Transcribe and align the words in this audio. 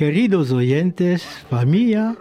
queridos 0.00 0.50
oyentes, 0.50 1.22
familia 1.50 2.16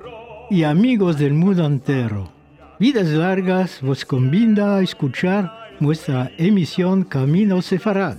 y 0.49 0.63
amigos 0.63 1.17
del 1.17 1.33
mundo 1.33 1.65
entero. 1.65 2.29
Vidas 2.77 3.07
largas 3.07 3.79
vos 3.81 4.03
convida 4.03 4.75
a 4.75 4.81
escuchar 4.81 5.77
nuestra 5.79 6.29
émission 6.37 7.05
Camino 7.05 7.61
Sefarad. 7.61 8.17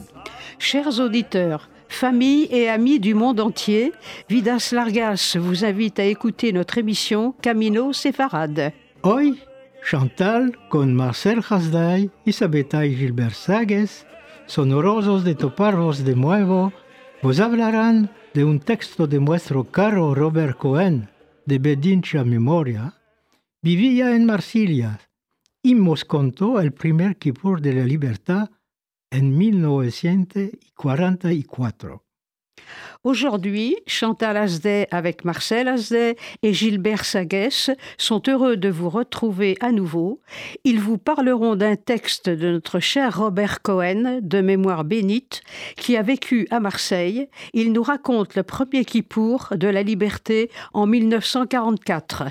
Chers 0.59 0.98
auditeurs, 0.98 1.68
familles 1.88 2.48
et 2.51 2.70
amis 2.70 2.98
du 2.98 3.15
monde 3.15 3.38
entier, 3.38 3.92
Vidas 4.30 4.70
Largas 4.73 5.37
vous 5.38 5.62
invite 5.62 6.01
à 6.01 6.04
écouter 6.06 6.54
notre 6.54 6.79
émission 6.79 7.34
Camino 7.42 7.92
Sefarad. 7.92 8.73
Hoy, 9.02 9.42
Chantal 9.84 10.56
con 10.70 10.87
Marcel 10.87 11.40
Hasday, 11.46 12.09
Isabeta 12.24 12.87
y 12.87 12.96
Gilbert 12.96 13.34
Sagues, 13.34 14.06
sonorosos 14.46 15.23
de 15.23 15.34
toparvos 15.34 16.02
de 16.02 16.16
nuevo, 16.16 16.73
vos 17.23 17.40
hablarán 17.40 18.09
de 18.32 18.44
un 18.44 18.60
texto 18.60 19.08
de 19.08 19.18
nuestro 19.18 19.64
caro 19.64 20.14
Robert 20.14 20.56
Cohen, 20.56 21.10
de 21.46 21.58
Bedincha 21.58 22.22
Memoria, 22.24 22.94
vivía 23.60 24.14
en 24.14 24.24
Marsilia 24.24 25.00
y 25.62 25.74
nos 25.74 26.04
contó 26.04 26.60
el 26.60 26.70
primer 26.72 27.16
Kippur 27.16 27.60
de 27.60 27.74
la 27.74 27.84
libertad 27.84 28.50
en 29.10 29.37
1944. 29.37 32.04
Aujourd'hui, 33.02 33.76
Chantal 33.87 34.37
Asdet 34.37 34.87
avec 34.90 35.24
Marcel 35.24 35.68
Asdet 35.68 36.16
et 36.43 36.52
Gilbert 36.52 37.06
Sagues 37.06 37.48
sont 37.96 38.23
heureux 38.29 38.59
de 38.59 38.68
vous 38.68 38.90
retrouver 38.90 39.56
à 39.60 39.73
nouveau. 39.73 40.20
Ils 40.65 40.80
vous 40.80 40.98
parleront 40.98 41.56
d'un 41.56 41.76
texte 41.76 42.28
de 42.28 42.51
notre 42.51 42.78
cher 42.78 43.16
Robert 43.16 43.62
Cohen, 43.62 44.18
de 44.21 44.43
mémoire 44.43 44.84
bénite, 44.84 45.40
qui 45.76 45.96
a 45.96 46.02
vécu 46.02 46.46
à 46.51 46.60
Marseille. 46.60 47.30
Il 47.54 47.73
nous 47.73 47.82
raconte 47.82 48.34
le 48.34 48.43
premier 48.43 48.84
Kippour 48.84 49.48
de 49.52 49.68
la 49.68 49.82
liberté 49.82 50.51
en 50.74 50.87
1944. 50.87 52.24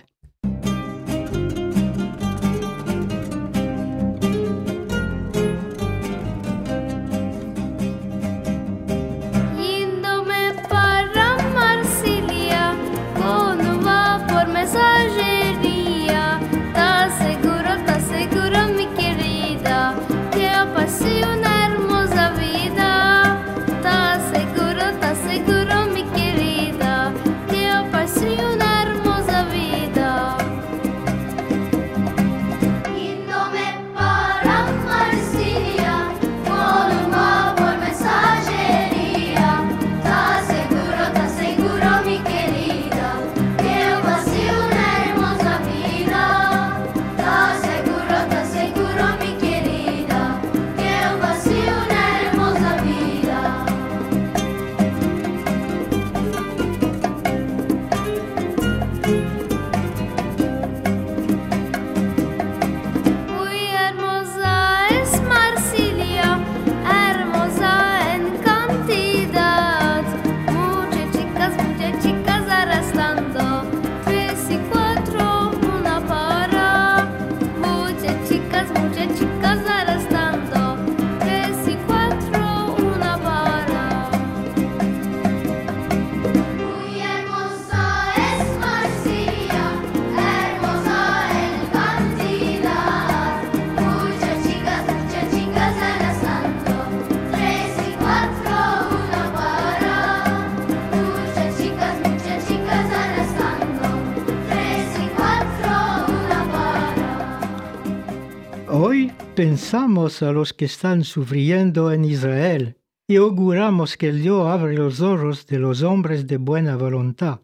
A 109.73 110.31
los 110.31 110.53
que 110.53 110.65
están 110.65 111.03
sufriendo 111.03 111.91
en 111.91 112.03
Israel 112.03 112.77
y 113.07 113.17
auguramos 113.17 113.97
que 113.97 114.11
Dios 114.11 114.47
abre 114.47 114.73
los 114.75 114.99
ojos 114.99 115.45
de 115.45 115.59
los 115.59 115.83
hombres 115.83 116.25
de 116.25 116.37
buena 116.37 116.75
voluntad 116.75 117.39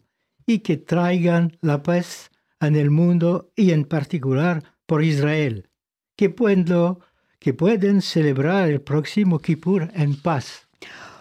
y 0.48 0.60
que 0.60 0.78
traigan 0.78 1.56
la 1.62 1.84
paz 1.84 2.32
en 2.60 2.76
el 2.76 2.90
mundo 2.90 3.52
y 3.56 3.72
en 3.72 3.86
particular 3.86 4.64
por 4.88 5.04
Israel, 5.04 5.70
que, 6.18 6.32
puedo- 6.32 7.00
que 7.40 7.54
pueden 7.54 8.02
celebrar 8.02 8.70
el 8.70 8.82
próximo 8.82 9.38
Kippur 9.38 9.90
en 9.94 10.16
paz. 10.16 10.68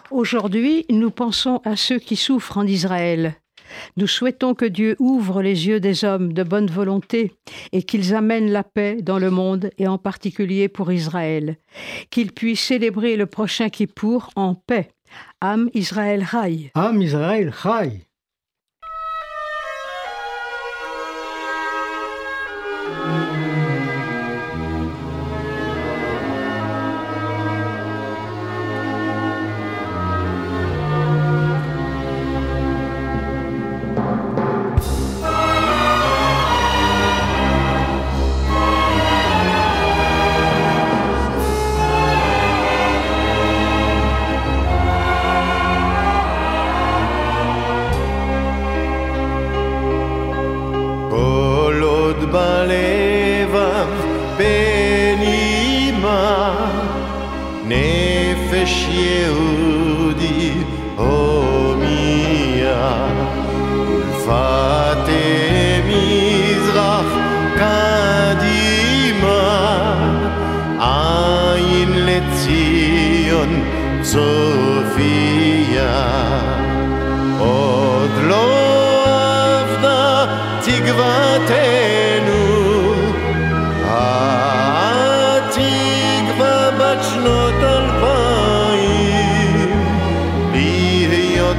Aujourd'hui, 0.09 0.85
nous 0.89 1.11
pensons 1.11 1.61
à 1.65 1.75
ceux 1.75 1.99
qui 1.99 2.15
souffrent 2.15 2.57
en 2.57 2.65
Israël. 2.67 3.35
Nous 3.97 4.07
souhaitons 4.07 4.53
que 4.53 4.65
Dieu 4.65 4.95
ouvre 4.99 5.41
les 5.41 5.67
yeux 5.67 5.79
des 5.79 6.03
hommes 6.03 6.33
de 6.33 6.43
bonne 6.43 6.67
volonté 6.67 7.33
et 7.71 7.83
qu'ils 7.83 8.13
amènent 8.13 8.51
la 8.51 8.63
paix 8.63 9.01
dans 9.01 9.19
le 9.19 9.31
monde 9.31 9.69
et 9.77 9.87
en 9.87 9.97
particulier 9.97 10.67
pour 10.67 10.91
Israël. 10.91 11.57
Qu'ils 12.09 12.31
puissent 12.31 12.61
célébrer 12.65 13.15
le 13.15 13.25
prochain 13.25 13.69
Kippour 13.69 14.29
en 14.35 14.55
paix. 14.55 14.89
Am 15.41 15.69
Israël 15.73 16.23
Rai. 16.23 16.71
Am 16.75 17.01
Israel 17.01 17.53
Chai! 17.61 18.04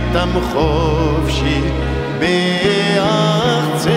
להיות 0.05 0.15
עם 0.15 0.29
חופשי 0.41 1.61
בארצנו, 2.19 3.91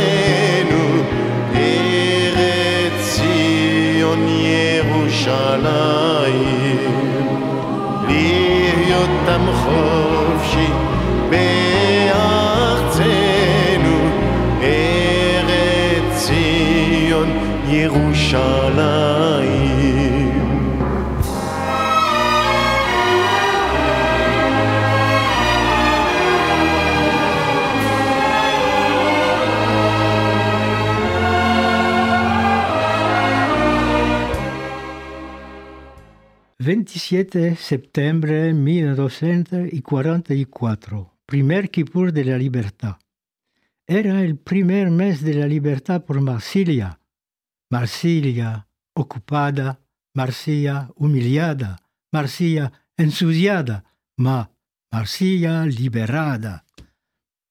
27 37.00 37.56
septembre 37.56 38.54
1944, 38.54 41.18
primer 41.26 41.72
Kippur 41.72 42.12
de 42.12 42.26
la 42.26 42.38
libertad. 42.38 42.98
Era 43.88 44.22
el 44.22 44.36
primer 44.36 44.92
mes 44.92 45.22
de 45.22 45.36
la 45.36 45.48
libertad 45.48 46.04
por 46.04 46.20
Marsilia. 46.20 47.00
Marsilia 47.72 48.68
ocupada, 48.94 49.80
Marsella 50.14 50.90
humillada, 50.96 51.78
Marsella 52.12 52.74
ensuciada, 52.98 53.86
ma 54.18 54.52
Marsella 54.92 55.66
liberada 55.66 56.66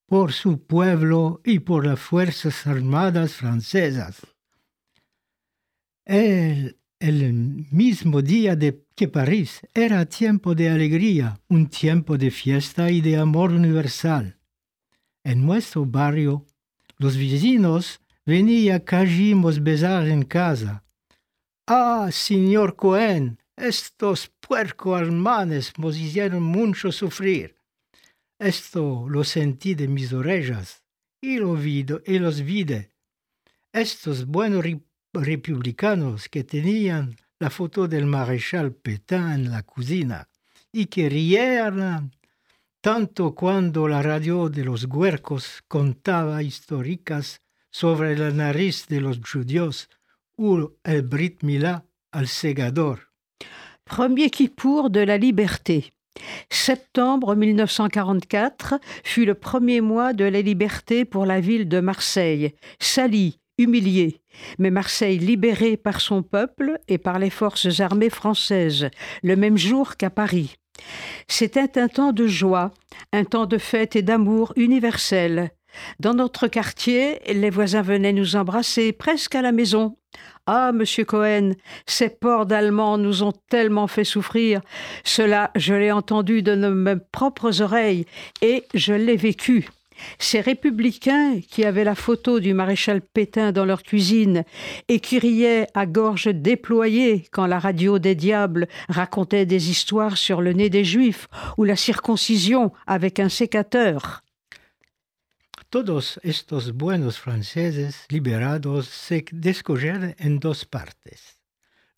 por 0.07 0.35
su 0.35 0.67
pueblo 0.67 1.41
y 1.43 1.61
por 1.61 1.87
las 1.87 1.99
Fuerzas 1.99 2.67
Armadas 2.67 3.33
francesas. 3.33 4.21
El, 6.05 6.79
el 7.01 7.33
mismo 7.71 8.21
día 8.21 8.55
de 8.55 8.87
que 8.99 9.07
París 9.07 9.61
era 9.75 10.05
tiempo 10.07 10.57
de 10.57 10.69
alegría, 10.69 11.41
un 11.49 11.69
tiempo 11.69 12.19
de 12.19 12.33
fiesta 12.33 12.91
y 12.91 13.01
de 13.01 13.17
amor 13.17 13.53
universal. 13.53 14.41
En 15.23 15.47
nuestro 15.47 15.87
barrio, 15.87 16.45
los 16.97 17.17
vecinos 17.17 18.01
venían 18.27 18.81
cajimos 18.81 19.63
besar 19.63 20.09
en 20.09 20.25
casa. 20.25 20.83
Ah, 21.69 22.09
señor 22.11 22.75
Cohen, 22.75 23.39
estos 23.57 24.33
puerco 24.41 24.97
almanes 24.97 25.73
nos 25.79 25.97
hicieron 25.97 26.43
mucho 26.43 26.91
sufrir. 26.91 27.55
Esto 28.37 29.07
lo 29.09 29.23
sentí 29.23 29.77
de 29.77 29.87
mis 29.87 30.13
orejas 30.13 30.83
y, 31.21 31.39
lo 31.39 31.55
vi, 31.55 31.87
y 32.05 32.19
los 32.19 32.41
vide. 32.43 32.91
Estos 33.73 34.27
buenos 34.27 34.65
republicanos 35.13 36.29
que 36.29 36.43
tenían 36.43 37.17
la 37.41 37.51
foto 37.51 37.87
del 37.87 38.07
maréchal 38.07 38.73
Pétain 38.73 39.35
en 39.35 39.51
la 39.51 39.63
cocina 39.63 40.29
y 40.73 40.87
que 40.87 41.09
rieran 41.09 42.11
tanto 42.81 43.35
cuando 43.35 43.89
la 43.89 44.03
radio 44.03 44.49
de 44.49 44.65
los 44.65 44.85
huercos 44.85 45.63
contaba 45.69 46.43
históricas 46.43 47.43
sobre 47.71 48.17
la 48.17 48.31
nariz 48.31 48.87
de 48.89 49.01
los 49.01 49.21
judíos 49.21 49.89
o 50.37 50.73
el 50.85 51.03
Brit 51.03 51.43
Milá 51.43 51.85
al 52.13 52.29
segador. 52.29 53.09
Premier 53.85 54.31
Kippour 54.31 54.91
de 54.91 55.07
la 55.07 55.17
liberté. 55.17 55.93
Septembre 56.51 57.37
1944 57.37 58.81
fut 59.05 59.25
le 59.25 59.35
premier 59.35 59.81
mois 59.81 60.13
de 60.13 60.25
la 60.25 60.41
liberté 60.41 61.05
pour 61.05 61.27
la 61.27 61.41
ville 61.41 61.69
de 61.69 61.81
Marseille, 61.81 62.55
salie, 62.81 63.39
humiliée, 63.57 64.21
mais 64.59 64.71
Marseille 64.71 65.19
libérée 65.19 65.77
par 65.77 66.01
son 66.01 66.23
peuple 66.23 66.79
et 66.89 66.99
par 66.99 67.19
les 67.19 67.31
forces 67.31 67.81
armées 67.81 68.11
françaises, 68.11 68.89
le 69.23 69.37
même 69.37 69.57
jour 69.57 69.97
qu'à 69.97 70.11
Paris. 70.11 70.57
C'était 71.27 71.79
un 71.79 71.89
temps 71.89 72.13
de 72.13 72.27
joie, 72.27 72.73
un 73.13 73.25
temps 73.25 73.47
de 73.47 73.59
fête 73.59 73.97
et 73.97 74.03
d'amour 74.03 74.53
universel. 74.57 75.51
Dans 76.01 76.15
notre 76.15 76.49
quartier, 76.49 77.21
les 77.33 77.51
voisins 77.51 77.83
venaient 77.83 78.13
nous 78.13 78.37
embrasser 78.37 78.93
presque 78.93 79.35
à 79.35 79.43
la 79.43 79.53
maison. 79.53 79.97
Ah, 80.47 80.73
monsieur 80.73 81.05
Cohen, 81.05 81.53
ces 81.87 82.09
porcs 82.09 82.47
d'Allemands 82.47 82.97
nous 82.97 83.23
ont 83.23 83.35
tellement 83.51 83.87
fait 83.87 84.05
souffrir. 84.05 84.61
Cela, 85.05 85.51
je 85.57 85.75
l'ai 85.75 85.93
entendu 85.93 86.43
de 86.43 86.55
nos- 86.55 86.71
mes 86.71 86.97
propres 87.13 87.61
oreilles 87.61 88.07
et 88.41 88.65
je 88.73 88.95
l'ai 88.95 89.17
vécu. 89.17 89.69
Ces 90.19 90.41
républicains 90.41 91.41
qui 91.41 91.65
avaient 91.65 91.85
la 91.85 91.95
photo 91.95 92.41
du 92.41 92.55
maréchal 92.55 93.01
Pétain 93.01 93.53
dans 93.53 93.65
leur 93.65 93.83
cuisine 93.83 94.45
et 94.89 95.01
qui 95.01 95.19
riaient 95.19 95.67
à 95.75 95.87
gorge 95.87 96.27
déployée 96.27 97.27
quand 97.31 97.47
la 97.47 97.59
radio 97.59 97.99
des 97.99 98.15
diables 98.15 98.69
racontait 98.89 99.47
des 99.47 99.71
histoires 99.71 100.17
sur 100.17 100.41
le 100.41 100.53
nez 100.53 100.71
des 100.71 100.85
juifs 100.85 101.29
ou 101.57 101.65
la 101.65 101.77
circoncision 101.77 102.73
avec 102.87 103.21
un 103.21 103.29
sécateur. 103.29 104.23
Todos 105.71 106.19
estos 106.23 106.73
buenos 106.73 107.19
franceses 107.19 108.07
liberados 108.09 108.89
se 108.89 109.25
descogieron 109.33 110.15
en 110.19 110.39
dos 110.39 110.65
partes. 110.65 111.39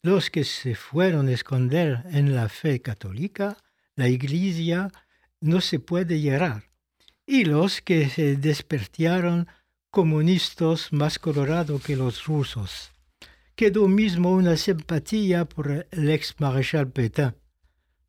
Los 0.03 0.31
que 0.31 0.45
se 0.45 0.75
fueron 0.75 1.29
a 1.29 1.33
esconder 1.33 2.03
en 2.11 2.35
la 2.35 2.49
fe 2.49 2.81
católica, 2.81 3.57
la 3.97 4.09
iglesia 4.09 4.91
no 5.41 5.61
se 5.61 5.79
puede 5.79 6.21
llegar, 6.21 6.70
y 7.31 7.45
los 7.45 7.81
que 7.81 8.09
se 8.09 8.35
despertaron 8.35 9.47
comunistas 9.93 10.93
más 10.93 11.21
colorados 11.21 11.81
que 11.81 11.95
los 11.95 12.25
rusos. 12.25 12.91
Quedó 13.55 13.87
mismo 13.87 14.33
una 14.33 14.57
simpatía 14.57 15.45
por 15.45 15.87
el 15.93 16.11
ex 16.11 16.35
maréchal 16.41 16.89
Pétain. 16.89 17.37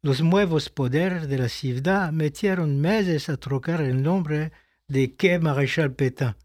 Los 0.02 0.22
nuevos 0.22 0.72
poderes 0.72 1.30
de 1.30 1.38
la 1.38 1.50
ciudad 1.50 2.12
metieron 2.12 2.82
meses 2.82 3.30
a 3.30 3.38
trocar 3.38 3.82
el 3.82 4.02
nombre 4.02 4.54
de 4.88 5.14
qué 5.14 5.38
maréchal 5.38 5.94
Pétain, 5.94 6.36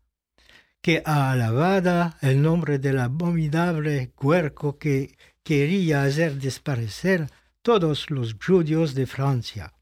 que 0.82 1.02
ha 1.06 1.30
alabado 1.30 2.12
el 2.20 2.42
nombre 2.42 2.78
del 2.78 2.98
abominable 2.98 4.12
huerco 4.20 4.76
que 4.76 5.16
quería 5.42 6.02
hacer 6.02 6.34
desaparecer 6.34 7.30
todos 7.62 8.10
los 8.10 8.34
judíos 8.34 8.94
de 8.94 9.06
Francia. 9.06 9.72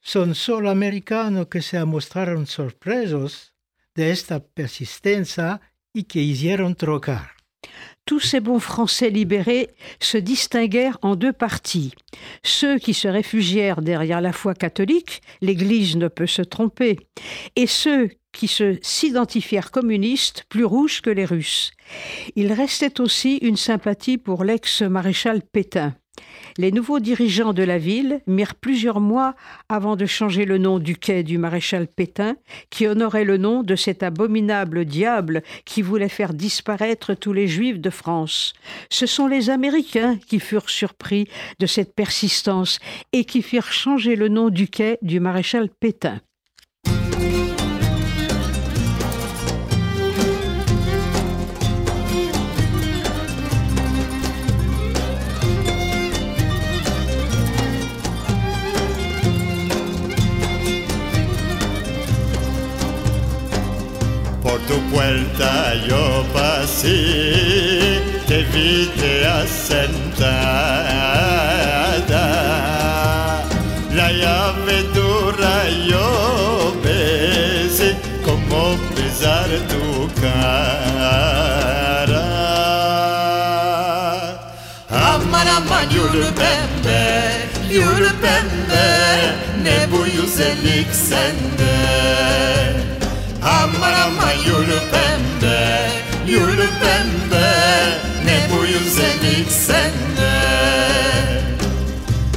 Son 0.00 0.34
solo 0.34 0.70
americanos 0.70 1.48
que 1.48 1.62
se 1.62 1.84
mostraron 1.84 2.46
sorpresos 2.46 3.54
de 3.94 4.10
esta 4.10 4.40
persistencia 4.40 5.60
y 5.92 6.04
que 6.04 6.20
hicieron 6.20 6.74
trocar. 6.74 7.38
Tous 8.06 8.20
ces 8.20 8.40
bons 8.40 8.60
Français 8.60 9.10
libérés 9.10 9.68
se 10.00 10.16
distinguèrent 10.16 10.98
en 11.02 11.14
deux 11.14 11.34
parties. 11.34 11.92
Ceux 12.42 12.78
qui 12.78 12.94
se 12.94 13.06
réfugièrent 13.06 13.82
derrière 13.82 14.22
la 14.22 14.32
foi 14.32 14.54
catholique, 14.54 15.20
l'Église 15.42 15.96
ne 15.96 16.08
peut 16.08 16.26
se 16.26 16.40
tromper, 16.40 16.96
et 17.54 17.66
ceux 17.66 18.10
qui 18.32 18.48
se 18.48 18.78
s'identifièrent 18.80 19.70
communistes, 19.70 20.44
plus 20.48 20.64
rouges 20.64 21.02
que 21.02 21.10
les 21.10 21.26
Russes. 21.26 21.72
Il 22.34 22.52
restait 22.52 23.00
aussi 23.00 23.36
une 23.42 23.56
sympathie 23.56 24.16
pour 24.16 24.42
l'ex-maréchal 24.42 25.42
Pétain. 25.42 25.94
Les 26.56 26.72
nouveaux 26.72 26.98
dirigeants 26.98 27.52
de 27.52 27.62
la 27.62 27.78
ville 27.78 28.20
mirent 28.26 28.54
plusieurs 28.54 29.00
mois 29.00 29.34
avant 29.68 29.96
de 29.96 30.06
changer 30.06 30.44
le 30.44 30.58
nom 30.58 30.78
du 30.78 30.96
quai 30.96 31.22
du 31.22 31.38
maréchal 31.38 31.86
Pétain, 31.86 32.36
qui 32.70 32.86
honorait 32.86 33.24
le 33.24 33.36
nom 33.36 33.62
de 33.62 33.76
cet 33.76 34.02
abominable 34.02 34.84
diable 34.84 35.42
qui 35.64 35.82
voulait 35.82 36.08
faire 36.08 36.34
disparaître 36.34 37.14
tous 37.14 37.32
les 37.32 37.46
juifs 37.46 37.80
de 37.80 37.90
France. 37.90 38.54
Ce 38.90 39.06
sont 39.06 39.26
les 39.26 39.50
Américains 39.50 40.18
qui 40.26 40.40
furent 40.40 40.70
surpris 40.70 41.28
de 41.58 41.66
cette 41.66 41.94
persistance 41.94 42.80
et 43.12 43.24
qui 43.24 43.42
firent 43.42 43.72
changer 43.72 44.16
le 44.16 44.28
nom 44.28 44.48
du 44.48 44.68
quai 44.68 44.98
du 45.02 45.20
maréchal 45.20 45.68
Pétain. 45.68 46.20
Tu 64.66 64.76
puerta 64.90 65.74
yo 65.88 66.24
pasé, 66.32 68.00
te 68.26 68.42
vi 68.52 68.90
te 68.98 69.26
asentada. 69.26 70.66
La 73.94 74.08
llave 74.12 74.82
dura 74.94 75.68
yo 75.90 76.74
besé, 76.82 77.96
como 78.24 78.76
besar 78.94 79.48
tu 79.70 80.08
cara. 80.20 81.08
Aman 84.90 85.48
aman 85.56 85.86
yürü 85.90 86.28
pembe, 86.40 87.04
yürü 87.70 88.12
pembe, 88.22 88.86
ne 89.62 89.86
sende. 90.92 92.77
Aman 93.48 93.92
aman 93.92 94.32
yürü 94.46 94.78
pembe, 94.92 95.90
yürü 96.26 96.68
pembe 96.80 97.50
Ne 98.24 98.36
bu 98.50 98.58
güzellik 98.66 99.52
sende? 99.52 100.34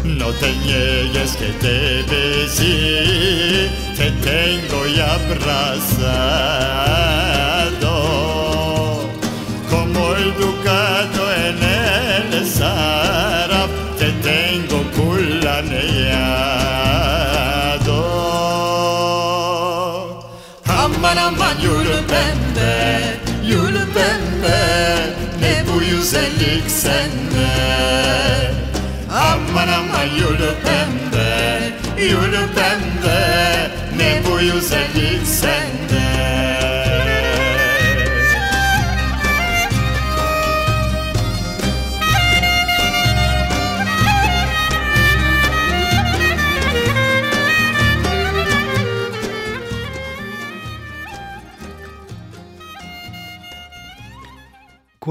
No 0.03 0.31
te 0.39 0.49
niegues 0.65 1.31
que 1.39 1.49
te 1.61 1.77
besé 2.09 2.75
Te 3.97 4.07
tengo 4.23 4.81
ya 4.97 5.07
abrazado 5.15 7.30
güzellik 26.11 26.71
sende. 26.71 27.47
Aman 29.11 29.67
aman 29.67 30.07
yulu 30.19 30.53
pembe, 30.63 31.59
yulu 32.11 32.47
pembe, 32.55 33.71
ne 33.97 34.21
bu 34.25 34.39
güzellik 34.39 35.27
sende. 35.27 35.90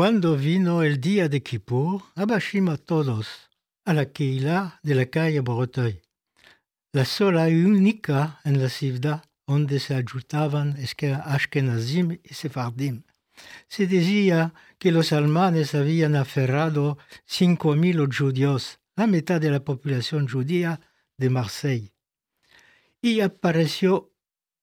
Cuando 0.00 0.34
vino 0.34 0.82
el 0.82 0.98
día 0.98 1.28
de 1.28 1.42
Kippur, 1.42 2.00
abashim 2.14 2.70
a 2.70 2.78
todos 2.78 3.28
a 3.84 3.92
la 3.92 4.06
Keilah 4.06 4.80
de 4.82 4.94
la 4.94 5.04
calle 5.04 5.40
Borotoy, 5.40 6.00
la 6.94 7.04
sola 7.04 7.50
y 7.50 7.62
única 7.62 8.40
en 8.44 8.62
la 8.62 8.70
ciudad 8.70 9.22
donde 9.46 9.78
se 9.78 9.94
ayuntaban 9.94 10.78
esque- 10.78 11.12
Ashkenazim 11.12 12.12
y 12.24 12.32
Sefardim. 12.32 13.02
Se 13.68 13.86
decía 13.86 14.54
que 14.78 14.90
los 14.90 15.12
alemanes 15.12 15.74
habían 15.74 16.16
aferrado 16.16 16.96
cinco 17.26 17.74
mil 17.74 17.98
judíos, 18.10 18.78
la 18.96 19.06
mitad 19.06 19.38
de 19.38 19.50
la 19.50 19.62
población 19.62 20.26
judía 20.28 20.80
de 21.18 21.28
Marseille. 21.28 21.92
Y 23.02 23.20
apareció 23.20 24.09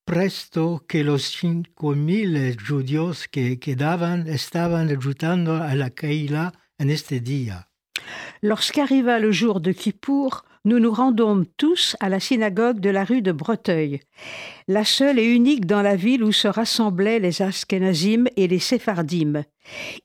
presto 0.08 0.86
que 0.88 1.04
los 1.04 1.24
cinco 1.24 1.94
mil 1.94 2.56
judíos 2.58 3.28
que 3.28 3.60
quedaban 3.60 4.26
estaban 4.28 4.88
ayudando 4.88 5.56
a 5.56 5.76
la 5.76 5.90
Keilah 5.90 6.54
en 6.80 6.90
este 6.90 7.20
día. 7.20 7.68
Lorsqu'arriva 8.42 9.20
le 9.20 9.34
jour 9.34 9.60
de 9.60 9.74
Kippour, 9.74 10.46
nous 10.64 10.80
nous 10.80 10.94
rendômes 10.94 11.46
tous 11.58 11.98
à 12.00 12.08
la 12.08 12.22
synagogue 12.22 12.80
de 12.80 12.90
la 12.90 13.04
rue 13.04 13.22
de 13.22 13.34
Breteuil, 13.34 14.00
la 14.70 14.86
seule 14.86 15.20
et 15.20 15.26
unique 15.26 15.66
dans 15.66 15.82
la 15.82 15.98
ville 15.98 16.24
où 16.24 16.32
se 16.32 16.48
rassemblaient 16.48 17.20
les 17.20 17.42
Ashkenazim 17.42 18.28
et 18.38 18.48
les 18.48 18.60
Séphardim. 18.60 19.44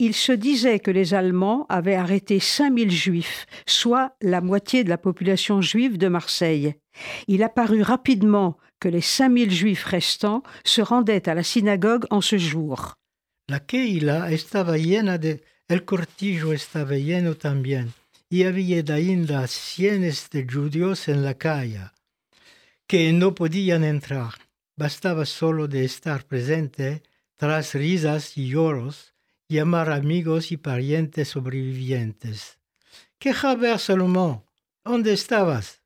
Il 0.01 0.15
se 0.15 0.33
disait 0.33 0.81
que 0.81 0.91
les 0.91 1.15
Allemands 1.15 1.67
avaient 1.69 1.95
arrêté 1.95 2.41
5000 2.41 2.91
juifs, 2.91 3.47
soit 3.67 4.17
la 4.21 4.41
moitié 4.41 4.83
de 4.83 4.89
la 4.89 4.99
population 4.99 5.61
juive 5.61 5.97
de 5.97 6.09
Marseille. 6.09 6.75
Il 7.29 7.43
apparut 7.45 7.83
rapidement 7.83 8.59
que 8.83 8.89
les 8.89 9.01
5000 9.01 9.53
juifs 9.53 9.85
restants 9.85 10.43
se 10.65 10.81
rendaient 10.81 11.29
à 11.29 11.35
la 11.35 11.45
synagogue 11.45 12.05
en 12.11 12.21
ce 12.21 12.37
jour. 12.37 12.97
La 13.49 13.61
Keilah 13.61 14.33
estaba 14.33 14.77
llena 14.77 15.19
de... 15.19 15.45
El 15.69 15.85
cortillo 15.85 16.53
estaba 16.53 16.97
lleno 16.97 17.37
también, 17.37 17.93
y 18.29 18.43
había 18.43 18.83
ainda 18.93 19.47
cienes 19.47 20.29
de 20.31 20.45
judíos 20.45 21.07
en 21.07 21.23
la 21.23 21.35
calle, 21.35 21.93
que 22.89 23.13
no 23.13 23.37
podían 23.37 23.85
entrar. 23.85 24.35
Bastaba 24.77 25.27
solo 25.27 25.69
de 25.69 25.85
estar 25.85 26.25
presente, 26.25 27.05
tras 27.37 27.75
risas 27.75 28.37
y 28.37 28.49
lloros, 28.49 29.15
llamar 29.49 29.93
amigos 29.93 30.51
y 30.51 30.57
parientes 30.57 31.29
sobrevivientes. 31.29 32.59
¿Qué 33.21 33.33
Javier 33.33 33.79
Salomón? 33.79 34.43
¿Dónde 34.85 35.13
estabas? 35.13 35.83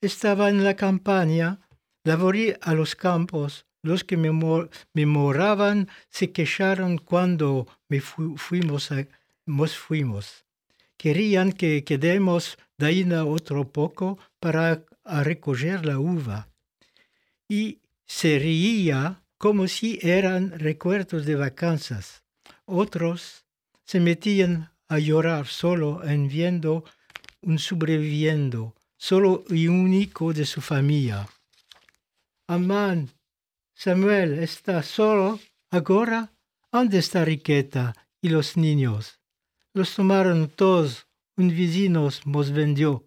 Estaba 0.00 0.48
en 0.48 0.64
la 0.64 0.74
campaña, 0.74 1.60
laborí 2.04 2.54
a 2.60 2.74
los 2.74 2.94
campos, 2.94 3.66
los 3.82 4.04
que 4.04 4.16
me, 4.16 4.30
mor- 4.30 4.70
me 4.92 5.06
moraban 5.06 5.88
se 6.10 6.32
quejaron 6.32 6.98
cuando 6.98 7.66
me 7.88 8.00
fu- 8.00 8.36
fuimos, 8.36 8.92
a- 8.92 9.06
nos 9.46 9.76
fuimos. 9.76 10.44
Querían 10.96 11.52
que 11.52 11.82
quedemos 11.84 12.58
de 12.76 12.86
ahí 12.86 13.12
a 13.12 13.24
otro 13.24 13.68
poco 13.72 14.18
para 14.38 14.84
recoger 15.04 15.86
la 15.86 15.98
uva. 15.98 16.48
Y 17.48 17.78
se 18.06 18.38
reía 18.38 19.22
como 19.38 19.66
si 19.66 19.98
eran 20.02 20.58
recuerdos 20.58 21.24
de 21.24 21.34
vacanzas. 21.36 22.22
Otros 22.66 23.44
se 23.84 23.98
metían 24.00 24.70
a 24.88 24.98
llorar 24.98 25.46
solo 25.46 26.04
en 26.04 26.28
viendo 26.28 26.84
un 27.40 27.58
sobreviviendo, 27.58 28.74
solo 28.98 29.44
y 29.48 29.68
único 29.68 30.32
de 30.32 30.44
su 30.44 30.60
familia. 30.60 31.26
Samuel 33.74 34.40
está 34.40 34.82
solo 34.82 35.38
ahora. 35.70 36.32
¿Dónde 36.72 36.98
está 36.98 37.24
Riqueta 37.24 37.94
y 38.20 38.28
los 38.28 38.56
niños? 38.56 39.20
Los 39.72 39.94
tomaron 39.94 40.48
todos. 40.48 41.06
Un 41.36 41.50
vecino 41.50 42.08
nos 42.24 42.50
vendió. 42.50 43.04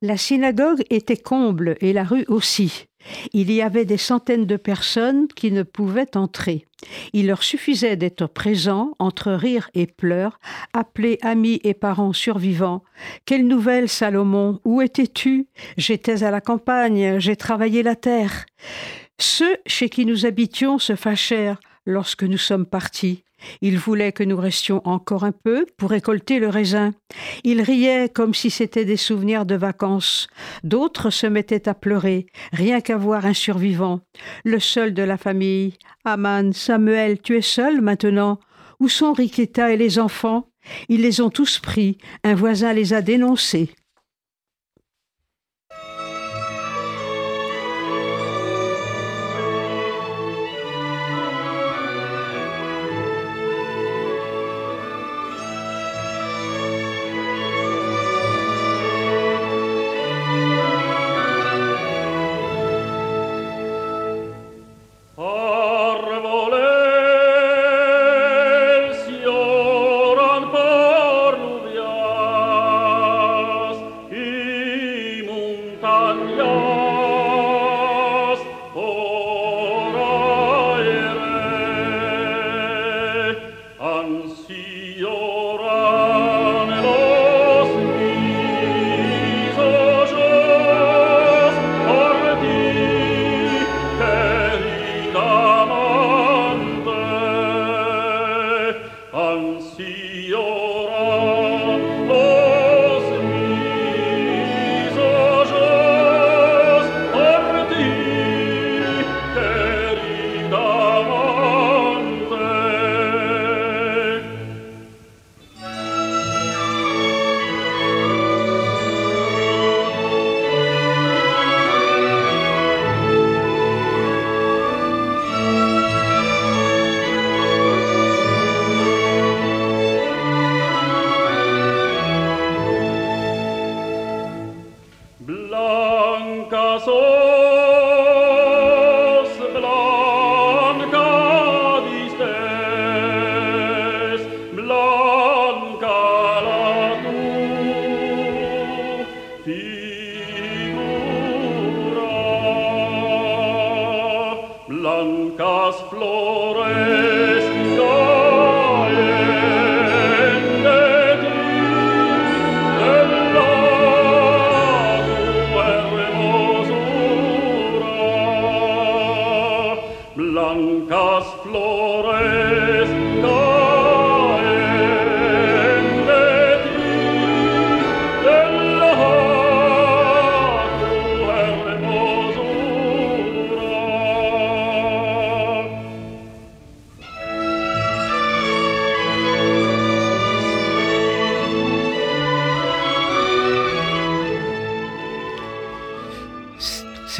La 0.00 0.18
synagogue 0.18 0.84
était 0.90 1.22
comble 1.22 1.78
et 1.80 1.94
la 1.94 2.04
rue 2.04 2.26
aussi. 2.28 2.86
Il 3.32 3.50
y 3.52 3.62
avait 3.62 3.84
des 3.84 3.96
centaines 3.96 4.46
de 4.46 4.56
personnes 4.56 5.28
qui 5.28 5.50
ne 5.52 5.62
pouvaient 5.62 6.16
entrer. 6.16 6.66
Il 7.12 7.26
leur 7.28 7.42
suffisait 7.42 7.96
d'être 7.96 8.26
présents 8.26 8.92
entre 8.98 9.32
rires 9.32 9.70
et 9.74 9.86
pleurs, 9.86 10.38
appeler 10.72 11.18
amis 11.22 11.60
et 11.64 11.74
parents 11.74 12.12
survivants. 12.12 12.82
Quelle 13.24 13.46
nouvelle, 13.46 13.88
Salomon 13.88 14.60
Où 14.64 14.82
étais-tu? 14.82 15.46
J'étais 15.76 16.22
à 16.22 16.30
la 16.30 16.40
campagne, 16.40 17.18
j'ai 17.18 17.36
travaillé 17.36 17.82
la 17.82 17.96
terre. 17.96 18.46
Ceux 19.18 19.56
chez 19.66 19.88
qui 19.88 20.06
nous 20.06 20.26
habitions 20.26 20.78
se 20.78 20.96
fâchèrent 20.96 21.60
lorsque 21.86 22.24
nous 22.24 22.38
sommes 22.38 22.66
partis. 22.66 23.24
Ils 23.60 23.78
voulaient 23.78 24.12
que 24.12 24.24
nous 24.24 24.36
restions 24.36 24.80
encore 24.84 25.24
un 25.24 25.32
peu 25.32 25.66
pour 25.76 25.90
récolter 25.90 26.38
le 26.38 26.48
raisin. 26.48 26.92
Ils 27.44 27.62
riaient 27.62 28.08
comme 28.08 28.34
si 28.34 28.50
c'était 28.50 28.84
des 28.84 28.96
souvenirs 28.96 29.46
de 29.46 29.54
vacances. 29.54 30.28
D'autres 30.62 31.10
se 31.10 31.26
mettaient 31.26 31.68
à 31.68 31.74
pleurer, 31.74 32.26
rien 32.52 32.80
qu'à 32.80 32.96
voir 32.96 33.26
un 33.26 33.34
survivant. 33.34 34.00
Le 34.44 34.60
seul 34.60 34.94
de 34.94 35.02
la 35.02 35.16
famille. 35.16 35.74
Aman, 36.04 36.52
Samuel, 36.52 37.20
tu 37.20 37.36
es 37.36 37.42
seul 37.42 37.80
maintenant. 37.80 38.38
Où 38.80 38.88
sont 38.88 39.12
Riqueta 39.12 39.72
et 39.72 39.76
les 39.76 39.98
enfants? 39.98 40.48
Ils 40.88 41.02
les 41.02 41.20
ont 41.20 41.30
tous 41.30 41.58
pris. 41.58 41.98
Un 42.24 42.34
voisin 42.34 42.72
les 42.72 42.92
a 42.92 43.02
dénoncés. 43.02 43.70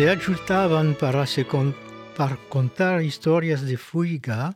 Se 0.04 0.10
ayudaban 0.10 0.94
para, 0.96 1.26
se 1.26 1.46
para 2.14 2.36
contar 2.50 3.02
historias 3.02 3.62
de 3.64 3.78
fuga 3.78 4.54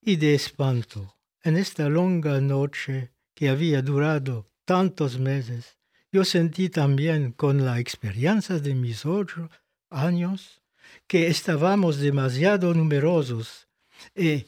y 0.00 0.16
de 0.16 0.34
espanto. 0.34 1.18
En 1.42 1.58
esta 1.58 1.90
longa 1.90 2.40
noche 2.40 3.12
que 3.34 3.50
había 3.50 3.82
durado 3.82 4.48
tantos 4.64 5.18
meses, 5.18 5.76
yo 6.10 6.24
sentí 6.24 6.70
también 6.70 7.32
con 7.32 7.62
la 7.62 7.78
experiencia 7.78 8.58
de 8.58 8.74
mis 8.74 9.04
ocho 9.04 9.50
años 9.90 10.62
que 11.06 11.26
estábamos 11.26 11.98
demasiado 11.98 12.72
numerosos 12.72 13.68
y 14.14 14.46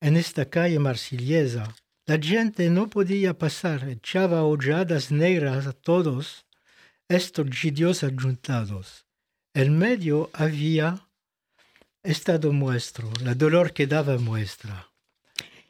en 0.00 0.16
esta 0.16 0.48
calle 0.48 0.78
marsillesa 0.78 1.76
la 2.06 2.18
gente 2.18 2.70
no 2.70 2.88
podía 2.88 3.36
pasar, 3.36 3.86
echaba 3.90 4.44
holladas 4.44 5.10
negras 5.10 5.66
a 5.66 5.74
todos 5.74 6.46
estos 7.06 7.50
gidios 7.50 8.02
ayuntados. 8.02 9.03
En 9.56 9.78
medio 9.78 10.30
había 10.32 10.98
estado 12.02 12.52
nuestro, 12.52 13.08
la 13.22 13.34
dolor 13.34 13.72
que 13.72 13.86
daba 13.86 14.18
muestra. 14.18 14.90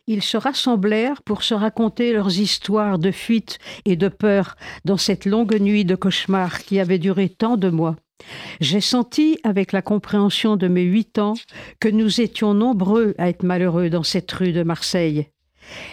Ils 0.06 0.22
se 0.22 0.38
rassemblèrent 0.38 1.20
pour 1.22 1.42
se 1.42 1.52
raconter 1.52 2.14
leurs 2.14 2.38
histoires 2.38 2.98
de 2.98 3.10
fuite 3.10 3.58
et 3.84 3.96
de 3.96 4.08
peur 4.08 4.56
dans 4.86 4.96
cette 4.96 5.26
longue 5.26 5.60
nuit 5.60 5.84
de 5.84 5.96
cauchemar 5.96 6.60
qui 6.60 6.80
avait 6.80 6.98
duré 6.98 7.28
tant 7.28 7.58
de 7.58 7.68
mois. 7.68 7.96
J'ai 8.58 8.80
senti, 8.80 9.38
avec 9.44 9.72
la 9.72 9.82
compréhension 9.82 10.56
de 10.56 10.66
mes 10.66 10.84
huit 10.84 11.18
ans, 11.18 11.34
que 11.78 11.88
nous 11.88 12.22
étions 12.22 12.54
nombreux 12.54 13.14
à 13.18 13.28
être 13.28 13.42
malheureux 13.42 13.90
dans 13.90 14.02
cette 14.02 14.32
rue 14.32 14.52
de 14.52 14.62
Marseille. 14.62 15.28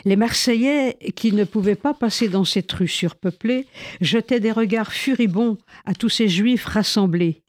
Les 0.05 0.15
Marseillais, 0.15 0.97
qui 1.17 1.33
ne 1.33 1.43
pouvaient 1.43 1.75
pas 1.75 1.93
passer 1.93 2.29
dans 2.29 2.45
cette 2.45 2.71
rue 2.71 2.87
surpeuplée, 2.87 3.67
jetaient 3.99 4.39
des 4.39 4.53
regards 4.53 4.93
furibonds 4.93 5.57
à 5.83 5.93
tous 5.93 6.09
ces 6.09 6.29
Juifs 6.29 6.65
rassemblés. 6.65 7.43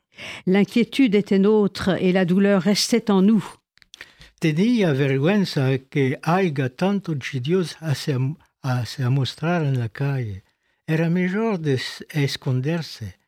L'inquiétude 0.47 1.15
était 1.15 1.39
nôtre 1.39 1.91
et 2.01 2.13
la 2.13 2.25
douleur 2.25 2.63
restait 2.63 3.11
en 3.11 3.23
nous. 3.23 3.45
Tenía 4.41 4.93
vergüenza 4.93 5.79
que 5.79 6.19
haya 6.23 6.69
tantos 6.69 7.17
gidios 7.21 7.77
a 7.81 7.95
se, 7.95 9.09
mostrar 9.09 9.63
en 9.63 9.79
la 9.79 9.89
calle. 9.89 10.43
Era 10.85 11.09
mejor 11.09 11.61
de 11.61 11.81
esconderse. 12.11 13.19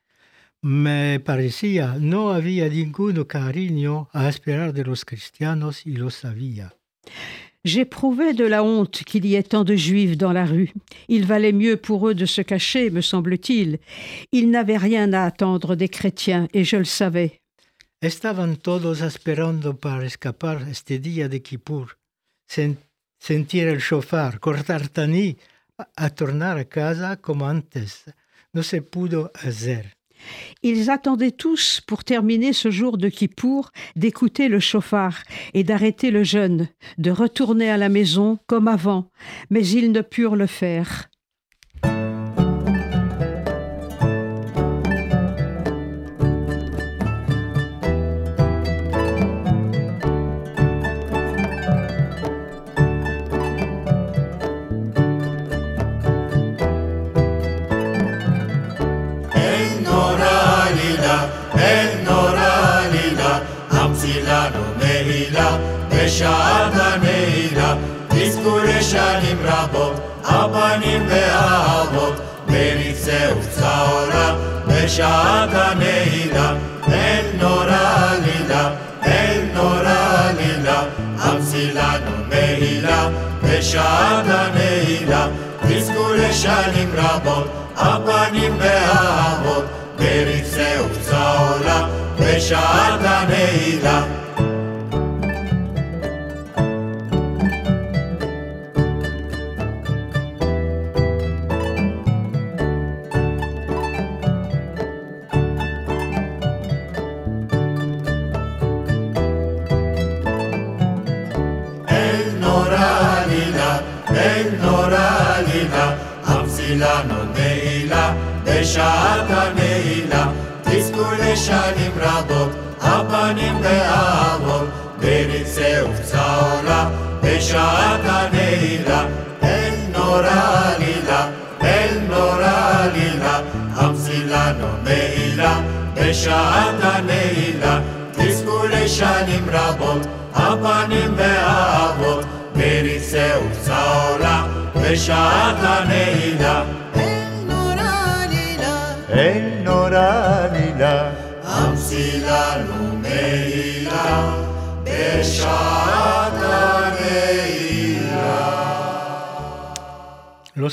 Me 0.60 1.20
parecía 1.20 1.98
no 2.00 2.32
había 2.32 2.68
ningún 2.68 3.22
cariño 3.24 4.08
a 4.12 4.28
esperar 4.28 4.72
de 4.72 4.82
los 4.82 5.04
cristianos 5.04 5.86
y 5.86 5.94
lo 5.94 6.10
sabía. 6.10 6.74
J'éprouvais 7.64 8.34
de 8.34 8.44
la 8.44 8.62
honte 8.62 9.02
qu'il 9.04 9.24
y 9.24 9.36
ait 9.36 9.42
tant 9.42 9.64
de 9.64 9.74
juifs 9.74 10.18
dans 10.18 10.32
la 10.32 10.44
rue. 10.44 10.72
Il 11.08 11.24
valait 11.24 11.52
mieux 11.52 11.76
pour 11.78 12.08
eux 12.08 12.14
de 12.14 12.26
se 12.26 12.42
cacher, 12.42 12.90
me 12.90 13.00
semble-t-il. 13.00 13.78
Ils 14.32 14.50
n'avaient 14.50 14.76
rien 14.76 15.12
à 15.14 15.24
attendre 15.24 15.74
des 15.74 15.88
chrétiens, 15.88 16.46
et 16.52 16.64
je 16.64 16.76
le 16.76 16.84
savais. 16.84 17.40
Estaban 18.02 18.56
todos 18.56 19.00
esperando 19.00 19.74
para 19.78 20.04
escapar 20.04 20.66
este 20.68 20.98
día 20.98 21.26
de 21.30 21.40
Kippur, 21.40 21.96
sen- 22.46 22.76
sentir 23.18 23.66
el 23.68 23.80
shofar, 23.80 24.40
cortar 24.40 24.88
taní, 24.88 25.38
a, 25.78 25.88
a 25.96 26.10
tornar 26.10 26.58
a 26.58 26.66
casa 26.66 27.16
como 27.16 27.46
antes. 27.46 28.04
No 28.52 28.62
se 28.62 28.82
pudo 28.82 29.32
hacer. 29.34 29.94
Ils 30.62 30.90
attendaient 30.90 31.30
tous, 31.30 31.80
pour 31.86 32.04
terminer 32.04 32.52
ce 32.52 32.70
jour 32.70 32.98
de 32.98 33.08
Kippour, 33.08 33.70
d'écouter 33.96 34.48
le 34.48 34.60
chauffard 34.60 35.22
et 35.52 35.64
d'arrêter 35.64 36.10
le 36.10 36.24
jeûne, 36.24 36.68
de 36.98 37.10
retourner 37.10 37.70
à 37.70 37.76
la 37.76 37.88
maison 37.88 38.38
comme 38.46 38.68
avant, 38.68 39.10
mais 39.50 39.66
ils 39.66 39.92
ne 39.92 40.00
purent 40.00 40.36
le 40.36 40.46
faire. 40.46 41.08
გურეშა 66.14 66.34
ადანეირა 66.62 67.68
ის 68.22 68.34
გურეშანი 68.42 69.32
მრაბობ 69.38 69.94
აბანი 70.38 70.92
მე 71.10 71.22
ალბობ 71.38 72.20
მერიზე 72.50 73.18
უცაორა 73.40 74.26
მე 74.68 74.82
შადანეირა 74.96 76.46
ელნორალიდა 77.00 78.62
ელნორალიდა 79.16 80.78
ამსილანო 81.32 82.14
მეილა 82.30 83.00
მე 83.42 83.58
შადანეირა 83.72 85.22
ის 85.78 85.86
გურეშანი 85.98 86.84
მრაბობ 86.94 87.44
აბანი 87.90 88.46
მე 88.62 88.76
ალბობ 89.02 89.64
მერიზე 89.98 90.70
უცაორა 90.86 91.78
მე 92.22 92.34
შადანეირა. 92.50 93.33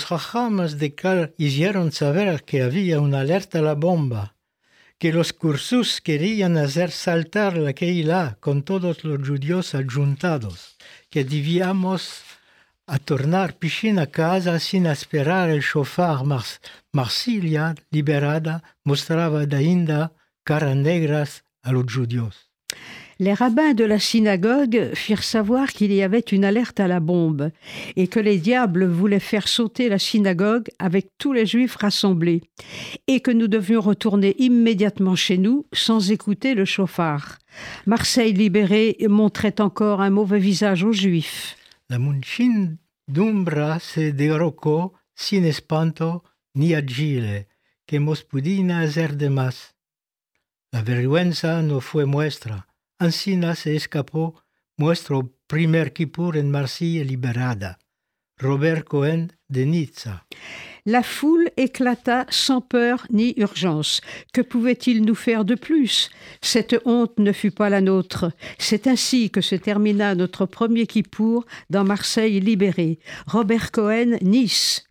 Los 0.02 0.08
jajamas 0.08 0.80
de 0.80 0.96
Cal 0.96 1.36
hicieron 1.38 1.92
saber 1.92 2.44
que 2.44 2.64
había 2.64 3.00
una 3.00 3.20
alerta 3.20 3.60
a 3.60 3.62
la 3.62 3.76
bomba, 3.76 4.36
que 4.98 5.14
los 5.14 5.32
cursus 5.32 6.02
querían 6.02 6.58
hacer 6.58 6.90
saltar 6.90 7.56
la 7.56 7.74
Keilah 7.74 8.38
con 8.40 8.64
todos 8.64 9.04
los 9.04 9.20
judíos 9.30 9.76
adjuntados, 9.76 10.76
que 11.12 11.24
debíamos 11.24 12.24
a 12.88 12.98
tornar 12.98 13.60
piscina 13.60 14.04
a 14.04 14.08
casa 14.08 14.58
sin 14.60 14.88
esperar 14.88 15.52
el 15.52 15.62
shofar 15.62 16.24
Mars 16.24 16.60
Marsilia 16.92 17.76
liberada 17.92 18.64
mostraba 18.84 19.42
ainda 19.42 20.14
caras 20.44 20.76
negras 20.76 21.44
a 21.62 21.72
los 21.72 21.86
judíos. 21.94 22.50
Les 23.22 23.36
rabbins 23.36 23.76
de 23.76 23.84
la 23.84 24.00
synagogue 24.00 24.96
firent 24.96 25.24
savoir 25.24 25.68
qu'il 25.74 25.94
y 25.94 26.02
avait 26.02 26.22
une 26.22 26.44
alerte 26.44 26.80
à 26.80 26.88
la 26.88 27.00
bombe 27.00 27.52
et 27.96 28.08
que 28.08 28.20
les 28.20 28.40
diables 28.40 28.88
voulaient 28.88 29.20
faire 29.20 29.48
sauter 29.48 29.90
la 29.90 30.00
synagogue 30.00 30.70
avec 30.80 31.06
tous 31.20 31.32
les 31.32 31.46
juifs 31.46 31.76
rassemblés 31.76 32.42
et 33.06 33.20
que 33.20 33.30
nous 33.30 33.48
devions 33.48 33.80
retourner 33.80 34.36
immédiatement 34.40 35.16
chez 35.16 35.38
nous 35.38 35.68
sans 35.72 36.10
écouter 36.10 36.56
le 36.56 36.66
chauffard. 36.66 37.38
Marseille 37.86 38.34
libérée 38.34 38.98
montrait 39.08 39.62
encore 39.62 40.02
un 40.02 40.10
mauvais 40.10 40.40
visage 40.40 40.84
aux 40.84 40.92
juifs. 40.92 41.58
La 41.92 42.00
muchedumbra 42.00 43.80
se 43.80 44.14
derrocó 44.14 44.94
sin 45.14 45.44
espanto 45.44 46.24
ni 46.56 46.74
agile, 46.74 47.46
que 47.86 48.00
mos 48.00 48.24
pudina 48.24 48.80
hacer 48.80 49.16
de 49.16 49.30
más. 49.30 49.76
La 50.72 50.82
vergüenza 50.82 51.62
no 51.62 51.82
fue 51.82 52.06
muestra, 52.06 52.66
ansina 53.02 53.56
se 53.56 53.76
escapó 53.76 54.36
nuestro 54.78 55.34
primer 55.48 55.92
Kippur 55.92 56.38
en 56.38 56.52
Marsella 56.52 57.04
liberada. 57.04 57.80
Robert 58.38 58.86
Cohen 58.86 59.34
de 59.50 59.66
Nizza. 59.66 60.26
La 60.86 61.04
foule 61.04 61.52
éclata 61.58 62.26
sans 62.30 62.62
peur 62.62 63.06
ni 63.12 63.34
urgence. 63.38 64.02
Que 64.34 64.42
pouvait-il 64.42 65.04
nous 65.04 65.16
faire 65.16 65.46
de 65.46 65.56
plus? 65.56 66.10
Cette 66.42 66.76
honte 66.86 67.20
ne 67.20 67.32
fut 67.32 67.52
pas 67.52 67.70
la 67.70 67.82
nôtre. 67.82 68.32
C'est 68.58 68.88
ainsi 68.88 69.30
que 69.30 69.42
se 69.42 69.56
termina 69.56 70.16
notre 70.16 70.48
premier 70.48 70.88
Kippour 70.88 71.46
dans 71.70 71.84
Marseille 71.84 72.40
libéré. 72.40 73.00
Robert 73.28 73.72
Cohen, 73.72 74.18
Nice. 74.22 74.84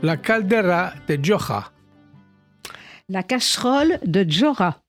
La 0.00 0.16
caldera 0.16 0.94
de 1.06 1.20
Jocha 1.22 1.70
La 3.08 3.22
casserole 3.22 4.00
de 4.02 4.26
Jocha 4.28 4.82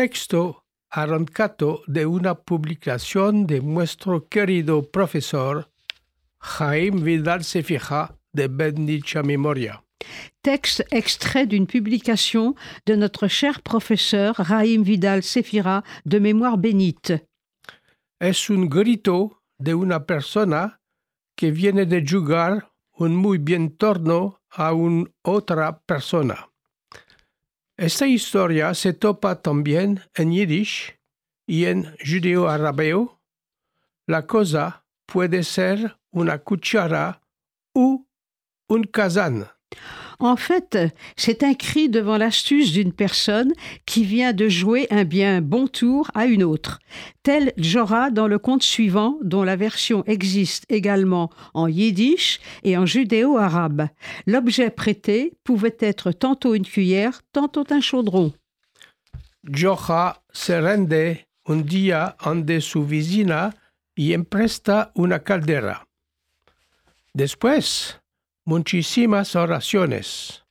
Texto 0.00 0.64
arrancado 0.88 1.82
de 1.86 2.06
una 2.06 2.34
publicación 2.34 3.46
de 3.46 3.60
nuestro 3.60 4.26
querido 4.28 4.90
profesor 4.90 5.68
Jaime 6.38 7.02
Vidal 7.02 7.44
Sefija 7.44 8.16
de 8.32 8.48
bendicha 8.48 9.22
memoria. 9.22 9.82
Texte 10.40 10.86
extrait 10.90 11.44
d'une 11.44 11.66
publication 11.66 12.54
de 12.86 12.96
notre 12.96 13.28
cher 13.28 13.60
professeur 13.60 14.36
Raïm 14.36 14.84
Vidal 14.84 15.22
Sefira 15.22 15.84
de 16.06 16.18
mémoire 16.18 16.56
bénite. 16.56 17.26
Es 18.18 18.48
un 18.48 18.70
grito 18.70 19.42
de 19.58 19.74
una 19.74 20.06
persona 20.06 20.80
que 21.36 21.50
viene 21.50 21.84
de 21.84 22.02
jugar 22.02 22.70
un 22.96 23.14
muy 23.14 23.36
bien 23.36 23.76
torno 23.76 24.40
a 24.48 24.72
una 24.72 25.10
otra 25.20 25.82
persona. 25.84 26.49
Esta 27.80 28.06
historia 28.06 28.74
se 28.74 28.92
topa 28.92 29.40
también 29.40 30.02
en 30.14 30.32
yiddish 30.32 31.00
y 31.46 31.64
en 31.64 31.96
judeo-arabeo. 32.04 33.22
La 34.06 34.26
cosa 34.26 34.84
puede 35.06 35.42
ser 35.44 35.96
una 36.12 36.40
cuchara 36.40 37.22
ou 37.74 38.06
un 38.68 38.84
kazan. 38.84 39.48
En 40.20 40.36
fait, 40.36 40.76
c'est 41.16 41.42
un 41.42 41.54
cri 41.54 41.88
devant 41.88 42.18
l'astuce 42.18 42.72
d'une 42.72 42.92
personne 42.92 43.52
qui 43.86 44.04
vient 44.04 44.34
de 44.34 44.50
jouer 44.50 44.86
un 44.90 45.04
bien 45.04 45.40
bon 45.40 45.66
tour 45.66 46.10
à 46.14 46.26
une 46.26 46.42
autre. 46.42 46.78
Tel 47.22 47.54
Jorah 47.56 48.10
dans 48.10 48.28
le 48.28 48.38
conte 48.38 48.62
suivant, 48.62 49.18
dont 49.22 49.42
la 49.44 49.56
version 49.56 50.04
existe 50.04 50.66
également 50.68 51.30
en 51.54 51.68
yiddish 51.68 52.38
et 52.64 52.76
en 52.76 52.84
judéo-arabe. 52.84 53.88
L'objet 54.26 54.68
prêté 54.68 55.32
pouvait 55.42 55.76
être 55.80 56.12
tantôt 56.12 56.54
une 56.54 56.66
cuillère, 56.66 57.22
tantôt 57.32 57.64
un 57.70 57.80
chaudron. 57.80 58.32
Joja 59.50 60.22
se 60.32 60.52
rende 60.52 61.16
un 61.46 61.56
día 61.64 62.14
ante 62.20 62.60
su 62.60 62.84
vecina 62.84 63.54
y 63.94 64.12
empresta 64.12 64.92
una 64.94 65.20
caldera. 65.20 65.86
Después, 67.14 67.99
muchísimas 68.50 69.36
oraciones. 69.36 70.44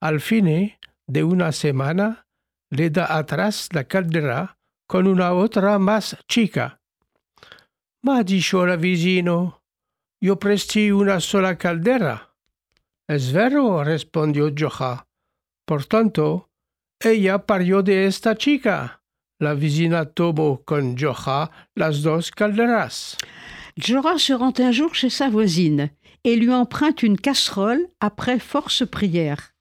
Al 0.00 0.20
fin 0.20 0.74
de 1.06 1.22
una 1.22 1.52
semana, 1.52 2.26
le 2.68 2.90
da 2.90 3.16
atrás 3.16 3.68
la 3.72 3.84
caldera 3.84 4.58
con 4.88 5.06
una 5.06 5.32
otra 5.32 5.78
más 5.78 6.16
chica. 6.26 6.80
Ma 8.02 8.24
dicho 8.24 8.64
el 8.64 8.76
vecino, 8.76 9.62
yo 10.20 10.36
presté 10.36 10.92
una 10.92 11.20
sola 11.20 11.56
caldera. 11.56 12.34
Es 13.06 13.32
vero, 13.32 13.84
respondió 13.84 14.52
Joja. 14.52 15.06
Por 15.64 15.84
tanto, 15.84 16.50
ella 16.98 17.46
parió 17.46 17.84
de 17.84 18.06
esta 18.06 18.34
chica. 18.34 19.00
La 19.38 19.54
vecina 19.54 20.06
tomó 20.06 20.64
con 20.64 20.98
Joja 20.98 21.52
las 21.76 22.02
dos 22.02 22.32
calderas. 22.32 23.16
Jorah 23.80 24.18
se 24.18 24.34
rend 24.34 24.58
un 24.58 24.72
jour 24.72 24.90
chez 24.92 25.14
sa 25.14 25.30
voisine 25.30 25.92
et 26.28 26.36
lui 26.36 26.52
emprunte 26.52 27.02
une 27.02 27.16
casserole 27.16 27.88
après 28.00 28.38
force 28.38 28.86
prière. 28.86 29.54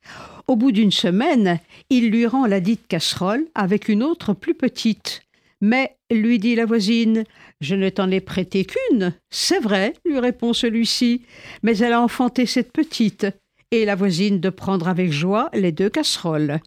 Au 0.48 0.58
bout 0.58 0.74
d'une 0.74 0.92
semaine, 0.92 1.62
il 1.90 2.10
lui 2.10 2.26
rend 2.28 2.46
la 2.46 2.60
dite 2.60 2.88
casserole 2.90 3.46
avec 3.56 3.88
une 3.88 4.04
autre 4.04 4.34
plus 4.34 4.54
petite. 4.54 5.22
Mais, 5.62 5.96
lui 6.12 6.40
dit 6.40 6.56
la 6.56 6.66
voisine, 6.66 7.24
je 7.62 7.74
ne 7.76 7.88
t'en 7.88 8.12
ai 8.12 8.20
prêté 8.20 8.66
qu'une. 8.66 9.14
C'est 9.30 9.62
vrai, 9.62 9.94
lui 10.04 10.20
répond 10.20 10.52
celui-ci, 10.52 11.22
mais 11.64 11.78
elle 11.78 11.94
a 11.94 12.02
enfanté 12.02 12.46
cette 12.46 12.74
petite. 12.74 13.26
Et 13.72 13.86
la 13.86 13.96
voisine 13.96 14.42
de 14.42 14.50
prendre 14.50 14.90
avec 14.90 15.10
joie 15.10 15.50
les 15.54 15.72
deux 15.72 15.90
casseroles. 15.90 16.60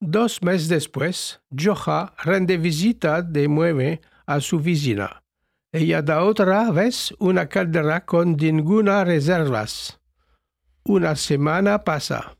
Dos 0.00 0.38
meses 0.42 0.68
después, 0.68 1.40
Joja 1.50 2.12
rende 2.24 2.52
visita 2.52 3.22
de 3.22 3.48
nueve 3.48 3.98
a 4.28 4.40
su 4.40 4.56
vecina. 4.56 5.20
Ella 5.70 6.00
da 6.00 6.24
otra 6.24 6.70
vez 6.70 7.14
una 7.18 7.46
caldera 7.46 8.06
con 8.06 8.36
ninguna 8.36 9.04
reservas. 9.04 10.00
Una 10.84 11.14
semana 11.14 11.84
pasa. 11.84 12.38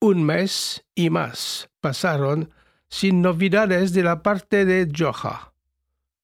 Un 0.00 0.24
mes 0.24 0.82
y 0.94 1.10
más 1.10 1.68
pasaron 1.80 2.50
sin 2.88 3.20
novedades 3.20 3.92
de 3.92 4.02
la 4.02 4.22
parte 4.22 4.64
de 4.64 4.90
Joja. 4.90 5.52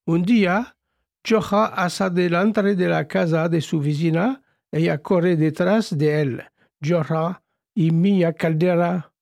Un 0.05 0.23
día, 0.23 0.75
Joja 1.23 1.65
hace 1.65 2.09
delante 2.09 2.63
de 2.63 2.87
la 2.87 3.07
casa 3.07 3.47
de 3.47 3.61
su 3.61 3.79
vecina, 3.79 4.41
ella 4.71 4.97
corre 4.97 5.35
detrás 5.35 5.95
de 5.95 6.21
él. 6.21 6.43
Joja 6.83 7.43
y 7.75 7.91
mia 7.91 8.33
caldera. 8.33 9.13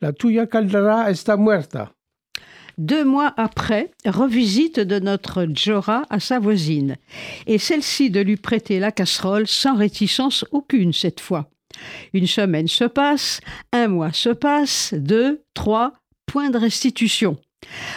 La 0.00 0.14
tuya 0.14 0.48
caldera 0.48 1.10
está 1.10 1.36
muerta. 1.36 1.94
Deux 2.78 3.04
mois 3.04 3.34
après, 3.36 3.90
revisite 4.06 4.78
de 4.78 5.00
notre 5.00 5.48
Jora 5.52 6.04
à 6.10 6.20
sa 6.20 6.38
voisine, 6.38 6.96
et 7.48 7.58
celle-ci 7.58 8.08
de 8.08 8.20
lui 8.20 8.36
prêter 8.36 8.78
la 8.78 8.92
casserole 8.92 9.48
sans 9.48 9.76
réticence 9.76 10.44
aucune 10.52 10.92
cette 10.92 11.20
fois. 11.20 11.50
Une 12.12 12.28
semaine 12.28 12.68
se 12.68 12.84
passe, 12.84 13.40
un 13.72 13.88
mois 13.88 14.12
se 14.12 14.30
passe, 14.30 14.94
deux, 14.94 15.42
trois, 15.54 15.92
point 16.26 16.50
de 16.50 16.58
restitution. 16.58 17.36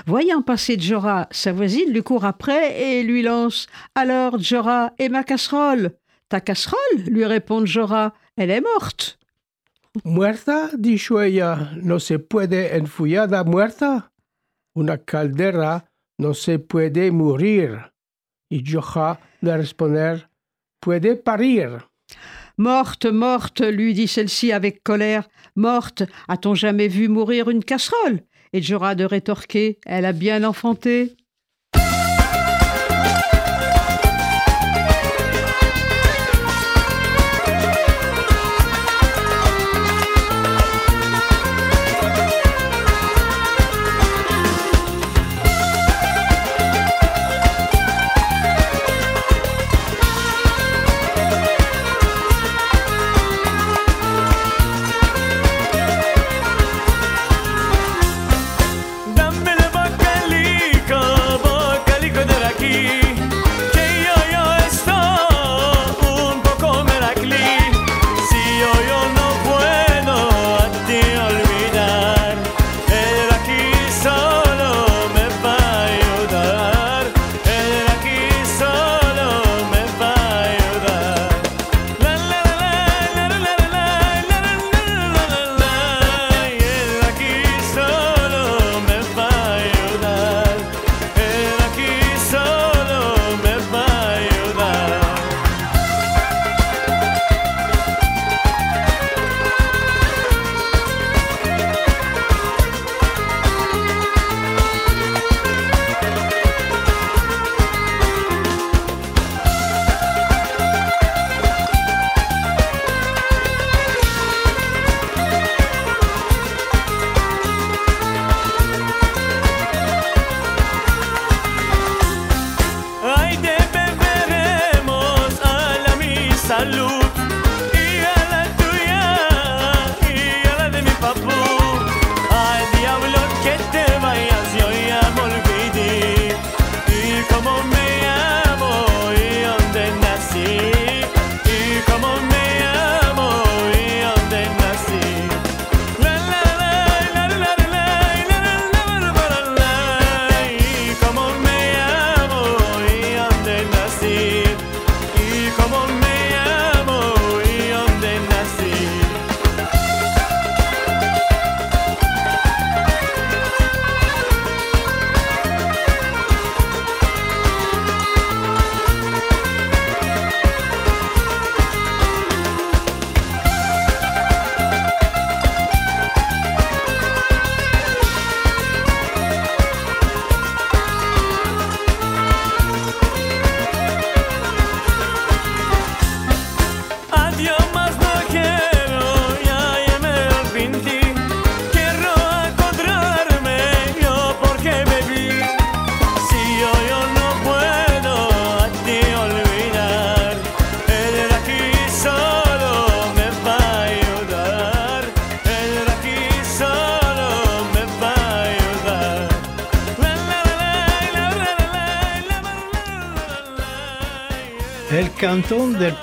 Voyant 0.08 0.42
passer 0.42 0.80
Jora, 0.80 1.28
sa 1.30 1.52
voisine 1.52 1.94
lui 1.94 2.02
court 2.02 2.26
après 2.26 2.82
et 2.82 3.04
lui 3.04 3.22
lance 3.22 3.68
Alors, 3.94 4.40
Jora, 4.40 4.94
et 4.98 5.10
ma 5.10 5.24
casserole? 5.24 5.92
Ta 6.28 6.42
casserole 6.42 6.80
lui 7.06 7.26
répond 7.26 7.66
Jora, 7.68 8.14
elle 8.36 8.50
est 8.50 8.62
morte. 8.62 9.20
Muerta, 10.06 10.70
dijo 10.78 11.20
ella, 11.20 11.72
no 11.84 12.00
se 12.00 12.18
puede 12.18 12.72
enfullada 12.80 13.44
muerta. 13.44 14.11
Una 14.74 14.98
caldera 14.98 15.92
no 16.18 16.34
se 16.34 16.60
puede 16.60 17.12
morir. 17.12 17.92
Y 18.50 18.64
Joja 18.64 19.20
le 19.42 19.58
responder, 19.58 20.30
puede 20.80 21.16
parir. 21.16 21.90
Morte, 22.58 23.06
morte, 23.06 23.62
lui 23.62 23.94
dit 23.94 24.08
celle-ci 24.08 24.52
avec 24.52 24.84
colère. 24.84 25.28
Morte, 25.56 26.04
a-t-on 26.28 26.54
jamais 26.54 26.88
vu 26.88 27.08
mourir 27.08 27.50
une 27.50 27.64
casserole? 27.64 28.22
Et 28.54 28.62
Jora 28.62 28.96
de 28.96 29.06
rétorquer, 29.06 29.80
elle 29.86 30.06
a 30.06 30.12
bien 30.12 30.44
enfanté. 30.44 31.16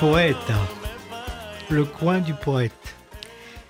Poeta. 0.00 0.56
Le 1.70 1.84
coin 1.84 2.20
du 2.20 2.32
poète. 2.32 2.94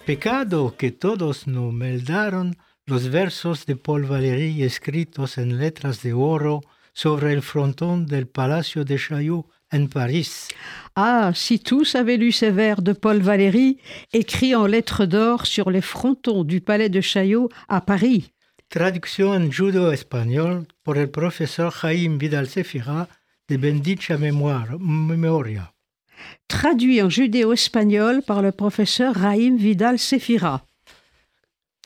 Pecado 0.05 0.75
que 0.77 0.91
todos 0.91 1.47
no 1.47 1.73
meldaron 1.73 2.55
los 2.87 3.09
versos 3.09 3.65
de 3.65 3.77
Paul 3.77 4.05
Valéry 4.05 4.63
escritos 4.63 5.39
en 5.39 5.59
letras 5.59 6.03
de 6.03 6.13
oro 6.13 6.61
sobre 6.93 7.33
el 7.33 7.41
frontón 7.41 8.05
del 8.05 8.27
Palacio 8.27 8.85
de 8.85 8.99
Chaillot 8.99 9.47
en 9.71 9.89
París. 9.89 10.49
Ah, 10.95 11.33
si 11.35 11.61
tous 11.61 11.95
avaient 11.95 12.19
lu 12.19 12.31
ces 12.31 12.51
vers 12.51 12.83
de 12.83 12.93
Paul 12.93 13.21
Valéry, 13.21 13.79
écrits 14.13 14.55
en 14.55 14.67
lettres 14.67 15.07
d'or 15.07 15.47
sur 15.47 15.71
les 15.71 15.83
frontons 15.83 16.45
du 16.45 16.61
palais 16.61 16.91
de 16.91 17.01
Chaillot 17.01 17.49
à 17.69 17.81
Paris. 17.81 18.33
Traducción 18.69 19.35
en 19.35 19.51
judo-español 19.51 20.67
por 20.83 20.99
el 20.99 21.09
profesor 21.09 21.73
Jaime 21.73 22.19
Vidal 22.19 22.49
Cefira 22.49 23.09
de 23.49 23.57
Bendicha 23.57 24.19
Memoria. 24.19 25.73
Traduit 26.49 27.03
en 27.03 27.11
judéo-espagnol 27.11 28.23
par 28.23 28.43
le 28.43 28.53
professeur 28.53 29.15
Raïm 29.15 29.57
Vidal 29.57 29.99
Sefira. 29.99 30.65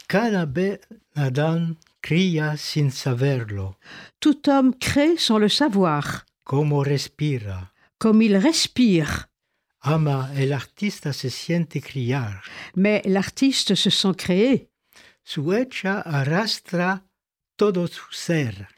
Cada 0.08 0.46
Ben 0.46 0.78
Adán 1.14 1.76
cría 2.00 2.56
sin 2.56 2.90
saberlo. 2.90 3.76
Tout 4.20 4.48
homme 4.48 4.74
crée 4.78 5.16
sans 5.16 5.38
le 5.38 5.48
savoir. 5.48 6.24
como 6.44 6.82
respira. 6.82 7.72
comme 7.98 8.22
il 8.22 8.36
respire. 8.36 9.28
Ama 9.80 10.30
el 10.36 10.52
artista 10.52 11.12
se 11.12 11.30
siente 11.30 11.80
criar. 11.80 12.42
Mais 12.76 13.02
l'artiste 13.04 13.74
se 13.74 13.90
sent 13.90 14.14
créé. 14.16 14.68
Su 15.24 15.52
hecha 15.52 16.00
arrastra 16.00 17.04
todo 17.56 17.86
su 17.86 18.12
ser. 18.12 18.68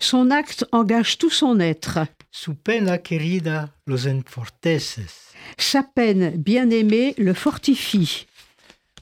Son 0.00 0.30
acte 0.30 0.64
engage 0.72 1.18
tout 1.18 1.30
son 1.30 1.60
être. 1.60 1.98
Su 2.30 2.54
pena 2.54 2.98
querida 2.98 3.70
los 3.86 4.06
enforteces. 4.06 5.32
Sa 5.58 5.82
peine 5.82 6.30
bien-aimée 6.36 7.14
le 7.18 7.34
fortifie. 7.34 8.26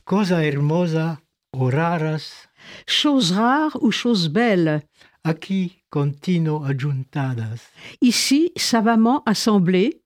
Cosa 0.05 0.45
hermosa 0.45 1.19
o 1.53 1.69
raras, 1.71 2.49
Chose 2.87 3.33
rare 3.33 3.77
ou 3.81 3.91
chose 3.93 4.29
belle, 4.29 4.83
aquí 5.25 5.83
continuo 5.91 6.65
ajuntadas. 6.65 7.61
ici 8.03 8.53
savamment 8.57 9.23
assemblées, 9.27 10.01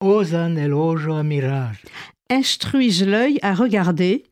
Osan 0.00 0.56
el 0.58 0.72
ojo 0.72 1.14
a 1.14 1.22
mirar, 1.22 1.74
instruisent 2.30 3.06
l'œil 3.06 3.38
à 3.42 3.54
regarder 3.54 4.24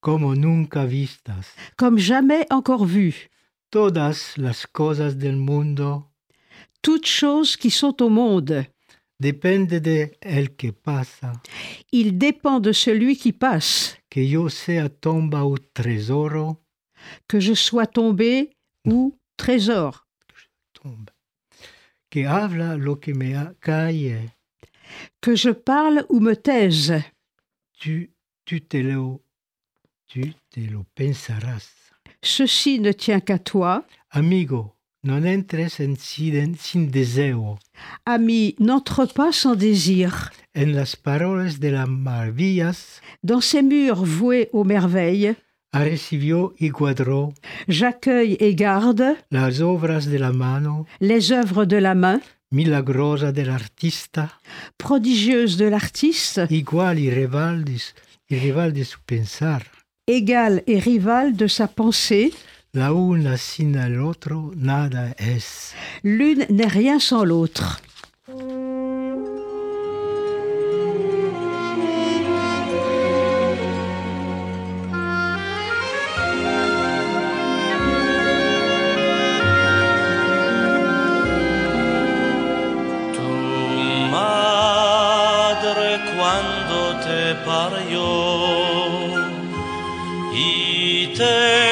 como 0.00 0.34
nunca 0.34 0.84
vistas. 0.84 1.46
comme 1.76 1.98
jamais 1.98 2.46
encore 2.50 2.84
vu. 2.86 3.28
Todas 3.70 4.38
las 4.38 4.66
cosas 4.66 5.18
del 5.18 5.36
mundo 5.36 6.10
Toutes 6.82 7.06
choses 7.06 7.56
qui 7.56 7.70
sont 7.70 8.00
au 8.02 8.08
monde. 8.08 8.66
depende 9.18 9.80
de 9.80 10.16
el 10.20 10.54
que 10.56 10.70
pasa. 10.72 11.32
Il 11.90 12.16
dépend 12.18 12.60
de 12.60 12.72
celui 12.72 13.16
qui 13.16 13.32
passe, 13.32 13.96
Que 14.10 14.20
yo 14.26 14.48
sea 14.48 14.88
tomba 14.88 15.44
o 15.44 15.56
tesoro, 15.58 16.62
que 17.26 17.40
je 17.40 17.54
sois 17.54 17.86
tombé 17.86 18.50
ou 18.84 19.18
trésor, 19.36 20.06
tomba. 20.72 21.12
Que 22.10 22.24
habla 22.26 22.76
lo 22.76 22.96
que 23.00 23.12
me 23.14 23.34
cae. 23.60 24.32
que 25.20 25.34
je 25.34 25.50
parle 25.50 26.04
ou 26.08 26.20
me 26.20 26.34
taise. 26.36 27.02
Tu, 27.80 28.10
tu 28.44 28.60
te 28.60 28.82
lo, 28.82 29.20
tu 30.06 30.32
te 30.50 30.60
lo 30.70 30.84
pensarás. 30.94 31.85
Ceci 32.26 32.80
ne 32.80 32.90
tient 32.92 33.20
qu'à 33.20 33.38
toi. 33.38 33.84
Amigo, 34.10 34.72
non 35.04 35.24
entres 35.24 35.80
en 35.80 35.94
sin, 35.96 36.86
deseo 36.90 37.56
Ami, 38.04 38.56
n'entre 38.58 39.06
pas 39.06 39.30
sans 39.32 39.54
désir. 39.54 40.30
en 40.56 40.72
las 40.74 40.96
parolas 40.96 41.60
de 41.60 41.68
las 41.68 41.86
maravillas. 41.88 43.00
Dans 43.22 43.40
ces 43.40 43.62
murs 43.62 44.04
voués 44.04 44.48
aux 44.52 44.64
merveilles, 44.64 45.34
Ha 45.72 45.84
recibió 45.84 46.54
y 46.58 46.70
cuadró 46.70 47.32
j'accueille 47.68 48.36
et 48.40 48.54
garde 48.54 49.04
las 49.30 49.60
obras 49.60 50.06
de 50.06 50.16
la 50.18 50.32
mano 50.32 50.86
les 51.00 51.30
œuvres 51.32 51.64
de 51.66 51.76
la 51.76 51.94
main, 51.94 52.20
milagrosa 52.50 53.30
del 53.30 53.50
artista, 53.50 54.40
prodigieuses 54.78 55.58
de 55.58 55.66
l'artiste, 55.68 56.46
igual 56.50 56.98
y 56.98 57.10
rival 57.10 57.64
de, 57.64 57.78
su- 57.78 57.92
y 58.28 58.36
rival 58.38 58.72
de 58.72 58.84
su 58.84 58.98
pensar. 59.04 59.62
Égale 60.06 60.62
et 60.66 60.78
rivale 60.78 61.34
de 61.34 61.46
sa 61.46 61.66
pensée. 61.66 62.32
La 62.74 62.92
una 62.92 63.36
sin 63.36 63.74
el 63.74 64.00
otro 64.00 64.52
nada 64.56 65.14
es. 65.18 65.74
L'une 66.04 66.46
n'est 66.50 66.66
rien 66.66 66.98
sans 66.98 67.24
l'autre. 67.24 67.80
Tu 68.26 68.40
madre 84.12 85.98
cuando 86.14 87.00
te 87.00 87.34
parió 87.44 88.65
y 90.38 91.06
te 91.16 91.65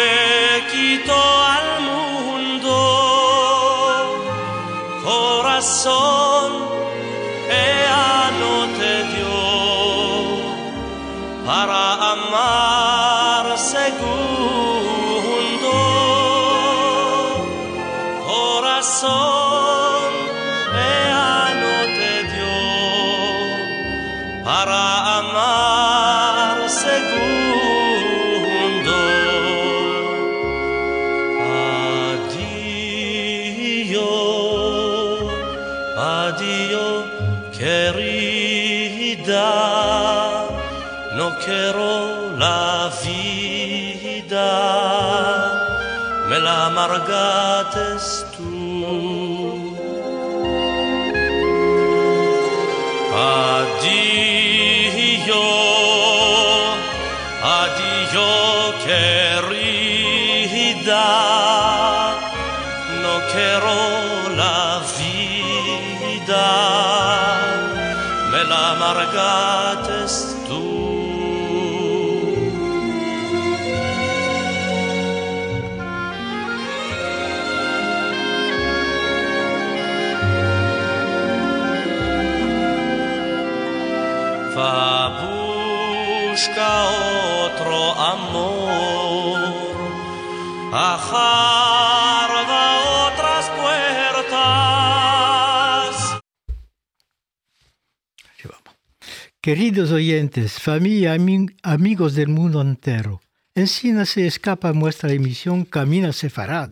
Queridos 99.44 99.92
oyentes, 99.92 100.58
familia, 100.58 101.12
ami- 101.12 101.54
amigos 101.62 102.14
del 102.14 102.28
mundo 102.28 102.62
entero, 102.62 103.20
encima 103.54 104.06
se 104.06 104.26
escapa 104.26 104.72
nuestra 104.72 105.12
emisión 105.12 105.66
Camina 105.66 106.14
Sefarad. 106.14 106.70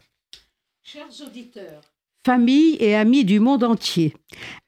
Chers 0.83 1.21
auditeurs, 1.21 1.85
famille 2.25 2.79
et 2.81 2.95
amis 2.97 3.27
du 3.27 3.41
monde 3.41 3.65
entier, 3.65 4.15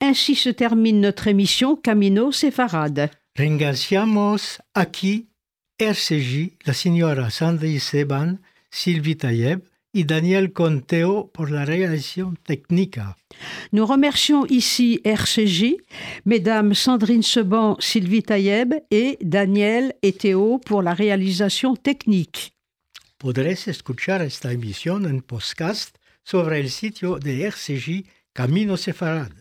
ainsi 0.00 0.34
se 0.34 0.50
termine 0.52 1.00
notre 1.00 1.28
émission 1.28 1.76
Camino 1.76 2.30
Sefarad. 2.30 3.10
Ringraziamos 3.34 4.60
aquí 4.74 5.30
RCJ, 5.78 6.58
la 6.66 6.74
señora 6.74 7.30
Sandra 7.30 7.80
Seban, 7.80 8.42
Sylvie 8.70 9.16
Tayeb 9.16 9.62
y 9.94 10.04
Daniel 10.04 10.52
Conteo 10.52 11.30
por 11.32 11.50
la 11.50 11.64
réalisation 11.64 12.34
técnica. 12.44 13.16
Nous 13.72 13.86
remercions 13.86 14.44
ici 14.46 15.00
RCJ, 15.04 15.76
mesdames 16.26 16.74
Sandrine 16.74 17.22
Seban, 17.22 17.76
Sylvie 17.78 18.22
Taïeb 18.22 18.74
et 18.90 19.18
Daniel 19.22 19.94
et 20.02 20.12
Théo 20.12 20.58
pour 20.58 20.82
la 20.82 20.92
réalisation 20.92 21.76
technique. 21.76 22.52
Podréis 23.18 23.68
escuchar 23.68 24.20
esta 24.20 24.52
emisión 24.52 25.06
en 25.06 25.20
podcast 25.20 25.96
sobre 26.24 26.60
el 26.60 26.68
sitio 26.68 27.18
de 27.18 27.46
RCJ 27.46 28.04
Camino 28.34 28.76
Sefarad. 28.76 29.32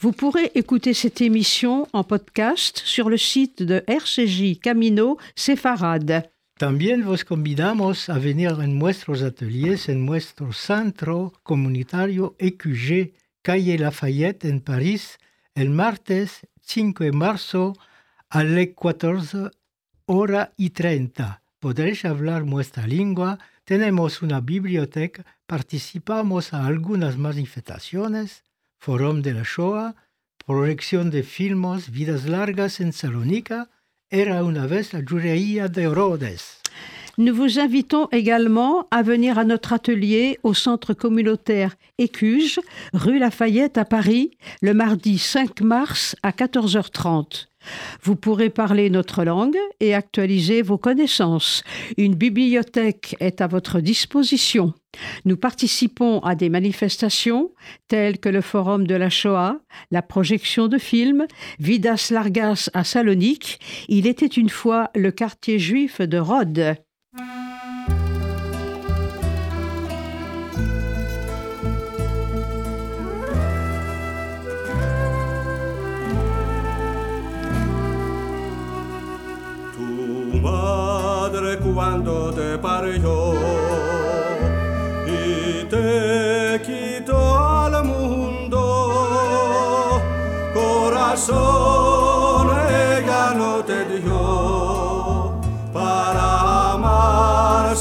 Vous 0.00 0.12
pourrez 0.12 0.50
écouter 0.54 0.94
cette 0.94 1.20
émission 1.20 1.86
en 1.92 2.04
podcast 2.04 2.80
sur 2.84 3.10
le 3.10 3.18
site 3.18 3.62
de 3.62 3.84
RCJ 3.86 4.58
Camino 4.60 5.18
Sefarad. 5.36 6.30
También 6.60 7.06
vos 7.06 7.24
convidamos 7.24 8.10
a 8.10 8.18
venir 8.18 8.50
en 8.60 8.78
nuestros 8.78 9.22
ateliers 9.22 9.88
en 9.88 10.04
nuestro 10.04 10.52
centro 10.52 11.32
comunitario 11.42 12.36
EQG, 12.38 13.14
calle 13.40 13.78
Lafayette 13.78 14.44
en 14.44 14.60
París, 14.60 15.18
el 15.54 15.70
martes 15.70 16.46
5 16.60 17.04
de 17.04 17.12
marzo 17.12 17.72
a 18.28 18.44
las 18.44 18.66
14 18.78 19.52
hora 20.04 20.52
y 20.58 20.68
30. 20.68 21.42
Podréis 21.60 22.04
hablar 22.04 22.44
nuestra 22.44 22.86
lengua, 22.86 23.38
tenemos 23.64 24.20
una 24.20 24.42
biblioteca, 24.42 25.24
participamos 25.46 26.52
a 26.52 26.66
algunas 26.66 27.16
manifestaciones, 27.16 28.44
Forum 28.76 29.22
de 29.22 29.32
la 29.32 29.44
Shoah, 29.44 29.96
proyección 30.44 31.08
de 31.08 31.22
filmos 31.22 31.90
Vidas 31.90 32.26
Largas 32.26 32.80
en 32.80 32.92
Salonica, 32.92 33.70
era 34.10 34.42
una 34.42 34.66
vez 34.66 34.92
la 34.92 35.02
de. 35.02 36.36
Nous 37.18 37.34
vous 37.34 37.58
invitons 37.60 38.08
également 38.10 38.88
à 38.90 39.02
venir 39.02 39.38
à 39.38 39.44
notre 39.44 39.72
atelier 39.72 40.38
au 40.42 40.54
centre 40.54 40.94
communautaire 40.94 41.76
Écuge, 41.98 42.60
rue 42.92 43.18
Lafayette 43.18 43.78
à 43.78 43.84
Paris, 43.84 44.32
le 44.62 44.74
mardi 44.74 45.18
5 45.18 45.60
mars 45.60 46.16
à 46.22 46.30
14h30. 46.30 47.49
Vous 48.02 48.16
pourrez 48.16 48.50
parler 48.50 48.90
notre 48.90 49.24
langue 49.24 49.58
et 49.80 49.94
actualiser 49.94 50.62
vos 50.62 50.78
connaissances. 50.78 51.62
Une 51.96 52.14
bibliothèque 52.14 53.16
est 53.20 53.40
à 53.40 53.46
votre 53.46 53.80
disposition. 53.80 54.72
Nous 55.24 55.36
participons 55.36 56.20
à 56.20 56.34
des 56.34 56.48
manifestations 56.48 57.52
telles 57.88 58.18
que 58.18 58.28
le 58.28 58.40
Forum 58.40 58.86
de 58.86 58.94
la 58.94 59.10
Shoah, 59.10 59.60
la 59.90 60.02
projection 60.02 60.68
de 60.68 60.78
films, 60.78 61.26
Vidas 61.58 62.08
Largas 62.10 62.70
à 62.74 62.84
Salonique. 62.84 63.60
Il 63.88 64.06
était 64.06 64.26
une 64.26 64.50
fois 64.50 64.90
le 64.94 65.10
quartier 65.10 65.58
juif 65.58 66.00
de 66.00 66.18
Rhodes. 66.18 66.76
Cuando 81.80 82.30
te 82.34 82.58
parió. 82.58 83.32
Y 85.06 85.64
te 85.64 86.60
quitó 86.62 87.18
al 87.38 87.84
mundo, 87.84 88.60
corazón 90.52 92.50
ella 92.68 93.32
no 93.34 93.64
te 93.64 93.78
dio 93.94 95.32
para 95.72 96.72
amar 96.74 97.74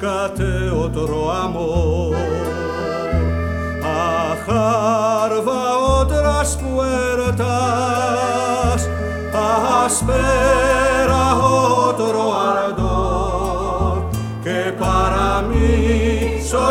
κατεότρο 0.00 1.30
αμό. 1.44 2.12
Αχάρβα 4.30 5.62
όντρα 6.00 6.40
που 6.60 6.82
έρωτα, 6.82 7.58
ασπέρα 9.84 11.24
ότρο 11.88 12.26
αρδό 12.48 14.08
και 14.42 14.72
παραμίσο. 14.78 16.70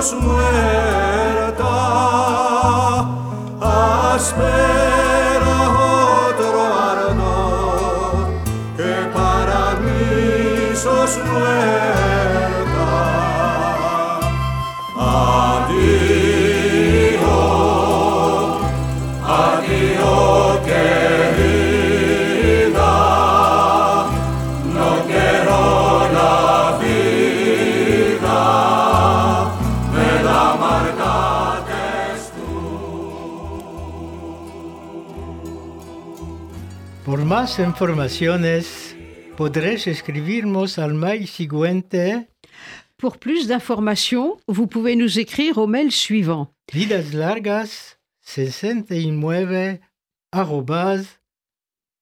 Más 37.40 37.60
informaciones, 37.60 38.96
podréis 39.38 39.88
escribirnos 39.88 40.78
al 40.78 40.94
mail 40.94 41.26
siguiente 41.26 42.28
Pour 42.98 43.18
plus 43.18 43.48
d'informations, 43.48 44.38
vous 44.50 44.68
pouvez 44.68 44.98
nous 44.98 45.20
écrire 45.20 45.58
au 45.58 45.66
mail 45.66 45.90
suivant 45.90 46.54
vidaslargas 46.74 47.98
69 48.20 49.80
arrobas 50.34 51.22